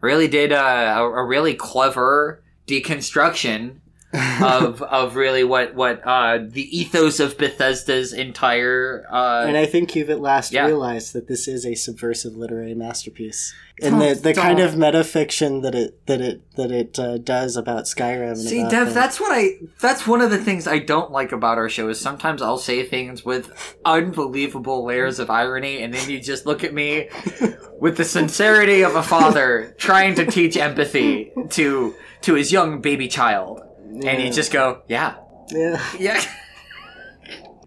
really 0.00 0.28
did 0.28 0.52
a, 0.52 0.98
a, 0.98 1.02
a 1.02 1.24
really 1.24 1.54
clever 1.54 2.42
deconstruction 2.66 3.80
of 4.12 4.82
of 4.82 5.14
really 5.16 5.44
what 5.44 5.74
what 5.74 6.00
uh, 6.04 6.38
the 6.42 6.76
ethos 6.76 7.20
of 7.20 7.38
Bethesda's 7.38 8.12
entire 8.12 9.06
uh, 9.10 9.44
and 9.46 9.56
I 9.56 9.66
think 9.66 9.94
you've 9.94 10.10
at 10.10 10.20
last 10.20 10.52
Yeah. 10.52 10.66
realized 10.66 11.12
that 11.12 11.28
this 11.28 11.46
is 11.46 11.64
a 11.64 11.74
subversive 11.76 12.34
literary 12.36 12.74
masterpiece, 12.74 13.54
and 13.80 13.98
Don't- 14.00 14.16
the 14.16 14.20
the 14.20 14.34
kind 14.34 14.58
don't. 14.58 14.66
of 14.68 14.74
metafiction 14.74 15.62
that 15.62 15.74
it 15.76 16.04
that 16.06 16.20
it 16.20 16.42
that 16.56 16.72
it 16.72 16.98
uh, 16.98 17.18
does 17.18 17.56
about 17.56 17.84
Skyrim. 17.84 18.30
And 18.32 18.38
See, 18.38 18.60
about 18.60 18.70
Dev, 18.72 18.88
the- 18.88 18.94
that's 18.94 19.20
what 19.20 19.30
I. 19.32 19.58
That's 19.80 20.06
one 20.06 20.20
of 20.20 20.30
the 20.30 20.38
things 20.38 20.66
I 20.66 20.78
don't 20.80 21.12
like 21.12 21.30
about 21.30 21.56
our 21.58 21.68
show 21.68 21.88
is 21.88 22.00
sometimes 22.00 22.42
I'll 22.42 22.58
say 22.58 22.82
things 22.84 23.24
with 23.24 23.76
unbelievable 23.84 24.84
layers 24.84 25.18
of 25.20 25.30
irony, 25.30 25.82
and 25.82 25.94
then 25.94 26.10
you 26.10 26.20
just 26.20 26.46
look 26.46 26.64
at 26.64 26.74
me 26.74 27.08
with 27.80 27.96
the 27.96 28.04
sincerity 28.04 28.82
of 28.82 28.96
a 28.96 29.02
father 29.02 29.74
trying 29.78 30.14
to 30.16 30.26
teach 30.26 30.56
empathy 30.56 31.30
to 31.50 31.94
to 32.22 32.34
his 32.34 32.50
young 32.52 32.80
baby 32.80 33.08
child, 33.08 33.62
and 34.04 34.22
you 34.22 34.30
just 34.30 34.52
go, 34.52 34.82
"Yeah, 34.88 35.16
yeah. 35.50 35.82
yeah." 35.98 36.22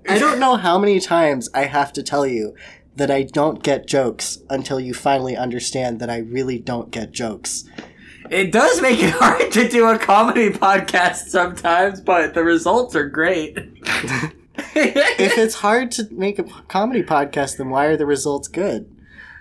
I 0.08 0.20
don't 0.20 0.40
know 0.40 0.58
how 0.58 0.78
many 0.78 1.00
times 1.00 1.50
I 1.54 1.66
have 1.66 1.94
to 1.94 2.04
tell 2.04 2.28
you 2.28 2.56
that 2.96 3.10
I 3.10 3.24
don't 3.24 3.64
get 3.64 3.88
jokes 3.88 4.40
until 4.50 4.80
you 4.80 4.94
finally 4.94 5.36
understand 5.38 6.00
that 6.00 6.10
I 6.10 6.18
really 6.18 6.60
don't 6.60 6.92
get 6.92 7.12
jokes. 7.12 7.64
It 8.30 8.52
does 8.52 8.82
make 8.82 9.00
it 9.02 9.12
hard 9.18 9.52
to 9.54 9.68
do 9.68 9.88
a 9.88 9.98
comedy 9.98 10.50
podcast 10.50 11.28
sometimes, 11.28 12.02
but 12.02 12.34
the 12.34 12.44
results 12.44 12.96
are 12.96 13.08
great. 13.08 13.58
If 14.76 15.38
it's 15.38 15.56
hard 15.56 15.92
to 15.94 16.08
make 16.12 16.38
a 16.38 16.44
comedy 16.44 17.02
podcast, 17.04 17.58
then 17.58 17.70
why 17.70 17.86
are 17.86 17.98
the 17.98 18.06
results 18.06 18.48
good? 18.48 18.90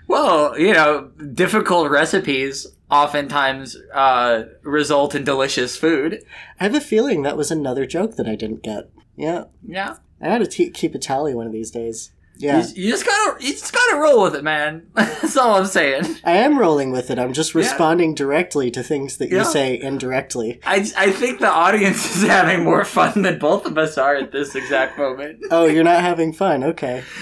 Well, 0.07 0.57
you 0.57 0.73
know, 0.73 1.11
difficult 1.33 1.91
recipes 1.91 2.67
oftentimes 2.93 3.75
uh, 3.93 4.43
result 4.61 5.15
in 5.15 5.23
delicious 5.23 5.75
food. 5.75 6.23
I 6.59 6.63
have 6.65 6.75
a 6.75 6.81
feeling 6.81 7.23
that 7.23 7.35
was 7.35 7.49
another 7.49 7.85
joke 7.85 8.15
that 8.17 8.27
I 8.27 8.35
didn't 8.35 8.61
get. 8.63 8.89
Yeah, 9.15 9.45
Yeah, 9.67 9.97
I 10.21 10.27
gotta 10.27 10.45
t- 10.47 10.69
keep 10.69 10.95
a 10.95 10.99
tally 10.99 11.33
one 11.33 11.47
of 11.47 11.53
these 11.53 11.71
days. 11.71 12.11
Yeah, 12.35 12.65
you, 12.75 12.85
you 12.85 12.91
just 12.91 13.05
gotta, 13.05 13.43
you 13.43 13.51
just 13.51 13.73
gotta 13.73 13.97
roll 13.97 14.23
with 14.23 14.35
it, 14.35 14.43
man. 14.43 14.87
That's 14.95 15.37
all 15.37 15.55
I'm 15.55 15.67
saying. 15.67 16.17
I 16.23 16.31
am 16.33 16.57
rolling 16.57 16.91
with 16.91 17.11
it. 17.11 17.19
I'm 17.19 17.33
just 17.33 17.53
responding 17.53 18.15
directly 18.15 18.71
to 18.71 18.81
things 18.81 19.17
that 19.17 19.29
you 19.29 19.43
say 19.43 19.79
indirectly. 19.79 20.59
I, 20.65 20.87
I 20.97 21.11
think 21.11 21.39
the 21.39 21.51
audience 21.51 22.15
is 22.15 22.23
having 22.23 22.63
more 22.63 22.85
fun 22.85 23.21
than 23.21 23.37
both 23.37 23.65
of 23.65 23.77
us 23.77 23.97
are 23.99 24.15
at 24.15 24.31
this 24.31 24.55
exact 24.55 24.97
moment. 24.97 25.43
Oh, 25.51 25.65
you're 25.65 25.83
not 25.83 26.01
having 26.01 26.33
fun. 26.33 26.63
Okay. 26.63 27.03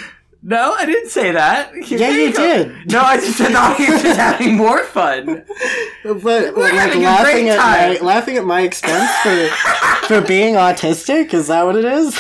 No, 0.44 0.74
I 0.74 0.86
didn't 0.86 1.10
say 1.10 1.32
that. 1.32 1.72
Yeah, 1.88 1.98
There 1.98 2.20
you 2.20 2.34
did. 2.34 2.92
No, 2.92 3.02
I 3.02 3.18
just 3.18 3.38
said 3.38 3.50
the 3.52 3.58
audience 3.60 4.04
is 4.04 4.18
having 4.18 4.56
more 4.58 4.84
fun. 4.86 5.44
But 6.04 6.58
like 6.58 6.74
having 6.74 7.04
a 7.04 7.06
laughing 7.06 7.50
at 7.50 7.58
my 7.60 7.98
laughing 8.04 8.38
at 8.38 8.44
my 8.44 8.62
expense 8.62 9.12
for 9.22 9.48
for 10.08 10.22
being 10.22 10.56
autistic 10.56 11.32
is 11.32 11.48
that 11.48 11.64
what 11.64 11.76
it 11.76 11.86
is? 11.86 12.16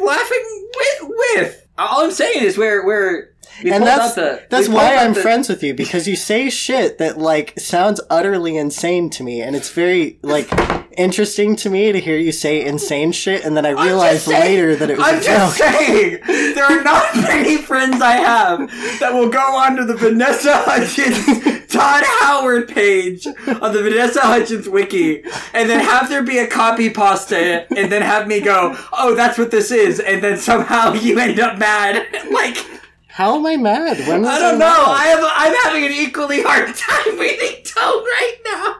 Laughing 0.00 0.68
with, 0.76 1.10
with. 1.34 1.66
All 1.76 2.02
I'm 2.04 2.10
saying 2.10 2.42
is 2.42 2.56
we're 2.56 2.86
we're. 2.86 3.29
We 3.62 3.72
and 3.72 3.84
that's 3.84 4.14
the, 4.14 4.42
that's 4.48 4.68
why 4.68 4.96
I'm 4.96 5.12
the- 5.14 5.20
friends 5.20 5.48
with 5.48 5.62
you 5.62 5.74
because 5.74 6.08
you 6.08 6.16
say 6.16 6.48
shit 6.50 6.98
that 6.98 7.18
like 7.18 7.58
sounds 7.58 8.00
utterly 8.08 8.56
insane 8.56 9.10
to 9.10 9.22
me, 9.22 9.42
and 9.42 9.54
it's 9.54 9.70
very 9.70 10.18
like 10.22 10.48
interesting 10.96 11.56
to 11.56 11.70
me 11.70 11.92
to 11.92 12.00
hear 12.00 12.16
you 12.16 12.32
say 12.32 12.64
insane 12.64 13.12
shit, 13.12 13.44
and 13.44 13.56
then 13.56 13.66
I 13.66 13.70
I'm 13.74 13.86
realized 13.86 14.22
saying- 14.22 14.40
later 14.40 14.76
that 14.76 14.90
it 14.90 14.96
was 14.98 15.06
I'm 15.06 15.22
just 15.22 15.58
joke. 15.58 15.68
saying, 15.70 16.18
there 16.54 16.64
are 16.64 16.82
not 16.82 17.14
many 17.16 17.58
friends 17.58 18.00
I 18.00 18.12
have 18.12 18.58
that 19.00 19.12
will 19.12 19.28
go 19.28 19.40
onto 19.56 19.84
the 19.84 19.94
Vanessa 19.96 20.52
Hudgens 20.64 21.66
Todd 21.72 22.02
Howard 22.20 22.68
page 22.68 23.26
on 23.26 23.72
the 23.72 23.82
Vanessa 23.82 24.20
Hudgens 24.20 24.68
wiki 24.68 25.22
and 25.54 25.68
then 25.68 25.80
have 25.80 26.08
there 26.08 26.22
be 26.22 26.38
a 26.38 26.46
copy 26.46 26.90
pasta 26.90 27.66
and 27.76 27.92
then 27.92 28.02
have 28.02 28.26
me 28.26 28.40
go, 28.40 28.74
oh, 28.92 29.14
that's 29.14 29.36
what 29.38 29.50
this 29.50 29.70
is, 29.70 30.00
and 30.00 30.22
then 30.24 30.38
somehow 30.38 30.92
you 30.94 31.18
end 31.18 31.38
up 31.38 31.58
mad. 31.58 32.06
Like, 32.30 32.64
How 33.12 33.36
am 33.36 33.46
I 33.46 33.56
mad? 33.56 33.98
When 34.06 34.24
I 34.24 34.38
don't 34.38 34.58
mad? 34.58 34.66
know. 34.66 34.84
I 34.86 35.04
have, 35.06 35.20
I'm 35.22 35.54
having 35.64 35.84
an 35.84 35.92
equally 35.92 36.42
hard 36.42 36.74
time 36.76 37.18
reading 37.18 37.62
tone 37.64 38.02
right 38.04 38.36
now. 38.44 38.76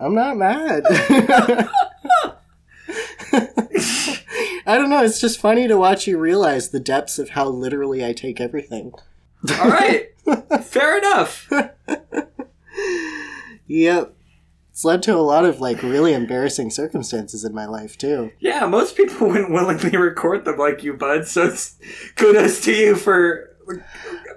I'm 0.00 0.14
not 0.14 0.36
mad. 0.36 0.84
I 4.66 4.78
don't 4.78 4.90
know. 4.90 5.02
It's 5.04 5.20
just 5.20 5.40
funny 5.40 5.68
to 5.68 5.76
watch 5.76 6.06
you 6.06 6.18
realize 6.18 6.70
the 6.70 6.80
depths 6.80 7.18
of 7.18 7.30
how 7.30 7.48
literally 7.48 8.04
I 8.04 8.12
take 8.12 8.40
everything. 8.40 8.92
All 9.60 9.68
right. 9.68 10.08
Fair 10.62 10.98
enough. 10.98 11.50
Yep. 13.66 14.14
It's 14.70 14.84
led 14.84 15.02
to 15.04 15.14
a 15.16 15.18
lot 15.24 15.46
of 15.46 15.58
like 15.58 15.82
really 15.82 16.12
embarrassing 16.12 16.68
circumstances 16.70 17.44
in 17.44 17.54
my 17.54 17.64
life 17.64 17.96
too. 17.96 18.30
Yeah, 18.40 18.66
most 18.66 18.94
people 18.94 19.28
wouldn't 19.28 19.50
willingly 19.52 19.96
record 19.96 20.44
them 20.44 20.58
like 20.58 20.82
you, 20.82 20.92
bud. 20.92 21.26
So 21.26 21.46
it's 21.46 21.76
kudos 22.16 22.60
to 22.64 22.74
you 22.74 22.94
for 22.94 23.53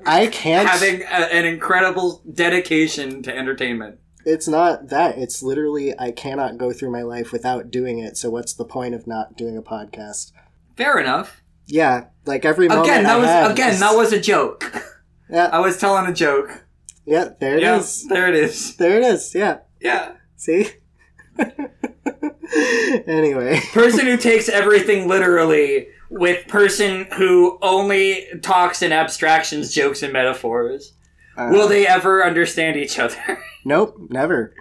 I 0.06 0.28
can't. 0.32 0.68
having 0.68 1.02
a, 1.04 1.06
an 1.34 1.46
incredible 1.46 2.22
dedication 2.32 3.22
to 3.24 3.36
entertainment. 3.36 4.00
It's 4.26 4.48
not 4.48 4.90
that. 4.90 5.18
It's 5.18 5.42
literally 5.42 5.98
I 5.98 6.12
cannot 6.12 6.58
go 6.58 6.74
through 6.74 6.92
my 6.92 7.02
life 7.04 7.32
without 7.32 7.72
doing 7.72 8.00
it. 8.00 8.18
So 8.18 8.30
what's 8.30 8.54
the 8.54 8.66
point 8.66 8.94
of 8.94 9.08
not 9.08 9.38
doing 9.38 9.56
a 9.58 9.62
podcast? 9.62 10.32
Fair 10.76 11.00
enough. 11.00 11.42
Yeah, 11.66 12.06
like 12.26 12.44
every 12.46 12.68
moment. 12.68 12.88
Again, 12.88 13.04
that 13.04 13.16
I 13.16 13.44
was 13.46 13.52
again 13.54 13.70
is- 13.74 13.80
that 13.80 13.96
was 13.96 14.12
a 14.13 14.20
joke. 14.20 14.72
Yeah, 15.30 15.46
I 15.52 15.60
was 15.60 15.78
telling 15.78 16.06
a 16.08 16.13
joke. 16.13 16.66
yeah. 17.06 17.30
There 17.40 17.58
it 17.58 17.63
is. 17.63 18.06
there 18.08 18.28
it 18.28 18.36
is. 18.36 18.76
There 18.78 18.98
it 18.98 19.04
is. 19.04 19.34
Yeah. 19.36 19.60
Yeah, 19.80 20.13
See. 20.36 20.70
anyway, 23.08 23.60
person 23.74 24.06
who 24.06 24.18
takes 24.18 24.50
everything 24.50 25.08
literally 25.08 25.88
with 26.10 26.48
person 26.48 27.08
who 27.17 27.58
only 27.62 28.26
talks 28.41 28.82
in 28.82 28.91
abstractions, 28.91 29.74
jokes, 29.74 30.04
and 30.04 30.13
metaphors. 30.13 30.93
uh, 31.38 31.50
Will 31.52 31.67
they 31.67 31.86
ever 31.88 32.24
understand 32.26 32.78
each 32.78 32.98
other? 33.00 33.39
Nope, 33.65 33.98
never. 34.10 34.54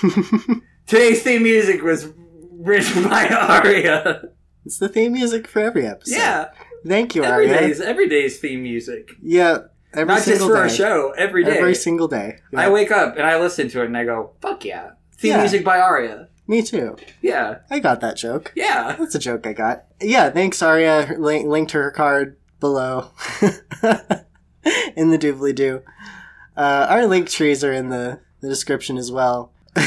Today's 0.86 1.22
theme 1.22 1.42
music 1.42 1.82
was 1.82 2.08
written 2.52 3.04
by 3.08 3.26
Aria. 3.28 4.22
It's 4.64 4.78
the 4.78 4.88
theme 4.88 5.12
music 5.12 5.48
for 5.48 5.60
every 5.60 5.86
episode. 5.86 6.14
Yeah, 6.16 6.48
Thank 6.86 7.14
you, 7.14 7.24
every 7.24 7.48
Aria. 7.50 7.60
day's 7.60 7.80
every 7.80 8.08
day's 8.08 8.38
theme 8.38 8.62
music. 8.62 9.10
Yeah, 9.22 9.58
every 9.92 10.06
Not 10.06 10.16
just 10.18 10.26
single 10.28 10.48
for 10.48 10.54
day. 10.54 10.60
our 10.60 10.68
show, 10.68 11.10
every 11.18 11.44
day. 11.44 11.58
Every 11.58 11.74
single 11.74 12.06
day. 12.08 12.38
Yeah. 12.52 12.60
I 12.60 12.68
wake 12.70 12.90
up 12.92 13.16
and 13.16 13.26
I 13.26 13.38
listen 13.40 13.68
to 13.70 13.82
it 13.82 13.86
and 13.86 13.96
I 13.96 14.04
go, 14.04 14.34
"Fuck 14.40 14.64
yeah!" 14.64 14.90
Theme 15.16 15.32
Yeah. 15.32 15.40
music 15.40 15.64
by 15.64 15.78
Aria. 15.80 16.28
Me 16.46 16.62
too. 16.62 16.96
Yeah, 17.22 17.58
I 17.70 17.78
got 17.80 18.00
that 18.02 18.16
joke. 18.16 18.52
yeah. 18.54 18.96
That's 18.98 19.14
a 19.14 19.18
joke 19.18 19.46
I 19.46 19.52
got. 19.54 19.84
Yeah, 20.00 20.30
thanks, 20.30 20.62
Aria. 20.62 21.14
Link, 21.18 21.46
link 21.48 21.68
to 21.70 21.78
her 21.78 21.90
card 21.90 22.36
below 22.60 23.10
in 24.96 25.10
the 25.10 25.18
doobly 25.18 25.54
doo. 25.54 25.82
Uh, 26.56 26.86
our 26.88 27.06
link 27.06 27.28
trees 27.28 27.64
are 27.64 27.72
in 27.72 27.88
the, 27.88 28.20
the 28.40 28.48
description 28.48 28.96
as 28.98 29.10
well. 29.10 29.52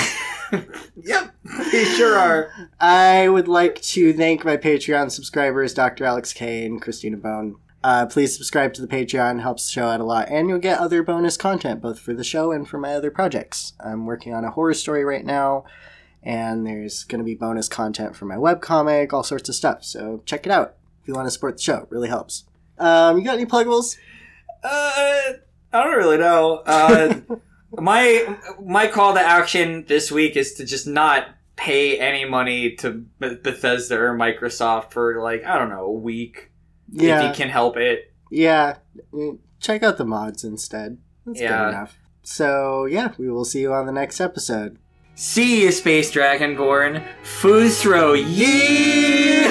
Yep, 1.03 1.35
they 1.73 1.83
sure 1.83 2.17
are. 2.17 2.51
I 2.79 3.27
would 3.27 3.49
like 3.49 3.81
to 3.81 4.13
thank 4.13 4.45
my 4.45 4.55
Patreon 4.55 5.11
subscribers, 5.11 5.73
Dr. 5.73 6.05
Alex 6.05 6.31
K 6.31 6.65
and 6.65 6.81
Christina 6.81 7.17
Bone. 7.17 7.57
Uh, 7.83 8.05
please 8.05 8.33
subscribe 8.35 8.73
to 8.75 8.81
the 8.81 8.87
Patreon, 8.87 9.41
helps 9.41 9.65
the 9.67 9.73
show 9.73 9.87
out 9.87 9.99
a 9.99 10.05
lot, 10.05 10.29
and 10.29 10.47
you'll 10.47 10.57
get 10.59 10.79
other 10.79 11.03
bonus 11.03 11.35
content 11.35 11.81
both 11.81 11.99
for 11.99 12.13
the 12.13 12.23
show 12.23 12.53
and 12.53 12.67
for 12.67 12.77
my 12.77 12.93
other 12.93 13.11
projects. 13.11 13.73
I'm 13.81 14.05
working 14.05 14.33
on 14.33 14.45
a 14.45 14.51
horror 14.51 14.73
story 14.73 15.03
right 15.03 15.25
now, 15.25 15.65
and 16.27 16.67
there's 16.67 17.05
going 17.05 17.19
to 17.19 17.23
be 17.25 17.35
bonus 17.35 17.69
content 17.69 18.13
for 18.15 18.25
my 18.25 18.35
webcomic, 18.35 19.13
all 19.13 19.23
sorts 19.23 19.47
of 19.47 19.55
stuff. 19.55 19.85
So 19.85 20.21
check 20.25 20.45
it 20.45 20.51
out 20.51 20.75
if 21.01 21.07
you 21.07 21.13
want 21.13 21.25
to 21.27 21.31
support 21.31 21.55
the 21.55 21.63
show. 21.63 21.77
It 21.83 21.87
really 21.89 22.09
helps. 22.09 22.43
Um, 22.77 23.17
you 23.17 23.23
got 23.23 23.35
any 23.35 23.45
pluggables? 23.45 23.95
Uh, 24.63 25.33
I 25.73 25.83
don't 25.83 25.95
really 25.95 26.17
know. 26.17 26.63
Uh, 26.65 27.15
my 27.71 28.35
my 28.63 28.87
call 28.87 29.13
to 29.13 29.21
action 29.21 29.85
this 29.87 30.11
week 30.11 30.35
is 30.35 30.53
to 30.55 30.65
just 30.65 30.85
not 30.87 31.27
pay 31.55 31.97
any 31.99 32.25
money 32.25 32.75
to 32.75 33.05
Bethesda 33.19 33.97
or 33.99 34.15
Microsoft 34.15 34.91
for 34.91 35.21
like 35.21 35.43
I 35.45 35.57
don't 35.57 35.69
know 35.69 35.85
a 35.85 35.91
week 35.91 36.51
if 36.93 37.01
you 37.01 37.31
can 37.33 37.49
help 37.49 37.77
it. 37.77 38.13
yeah. 38.31 38.77
Mm, 39.13 39.39
Check 39.59 39.81
out 39.81 39.97
the 39.97 40.05
mods 40.05 40.43
instead. 40.43 40.97
That's 41.25 41.41
Yeah. 41.41 41.63
good 41.65 41.69
enough. 41.69 41.97
So 42.21 42.85
yeah, 42.85 43.13
we 43.17 43.29
will 43.31 43.45
see 43.45 43.61
you 43.61 43.73
on 43.73 43.85
the 43.87 43.91
next 43.91 44.19
episode. 44.21 44.77
See 45.19 45.63
you, 45.63 45.71
Space 45.71 46.11
Dragonborn. 46.11 47.03
Fuzro, 47.23 48.13
yeehaw! 48.23 49.47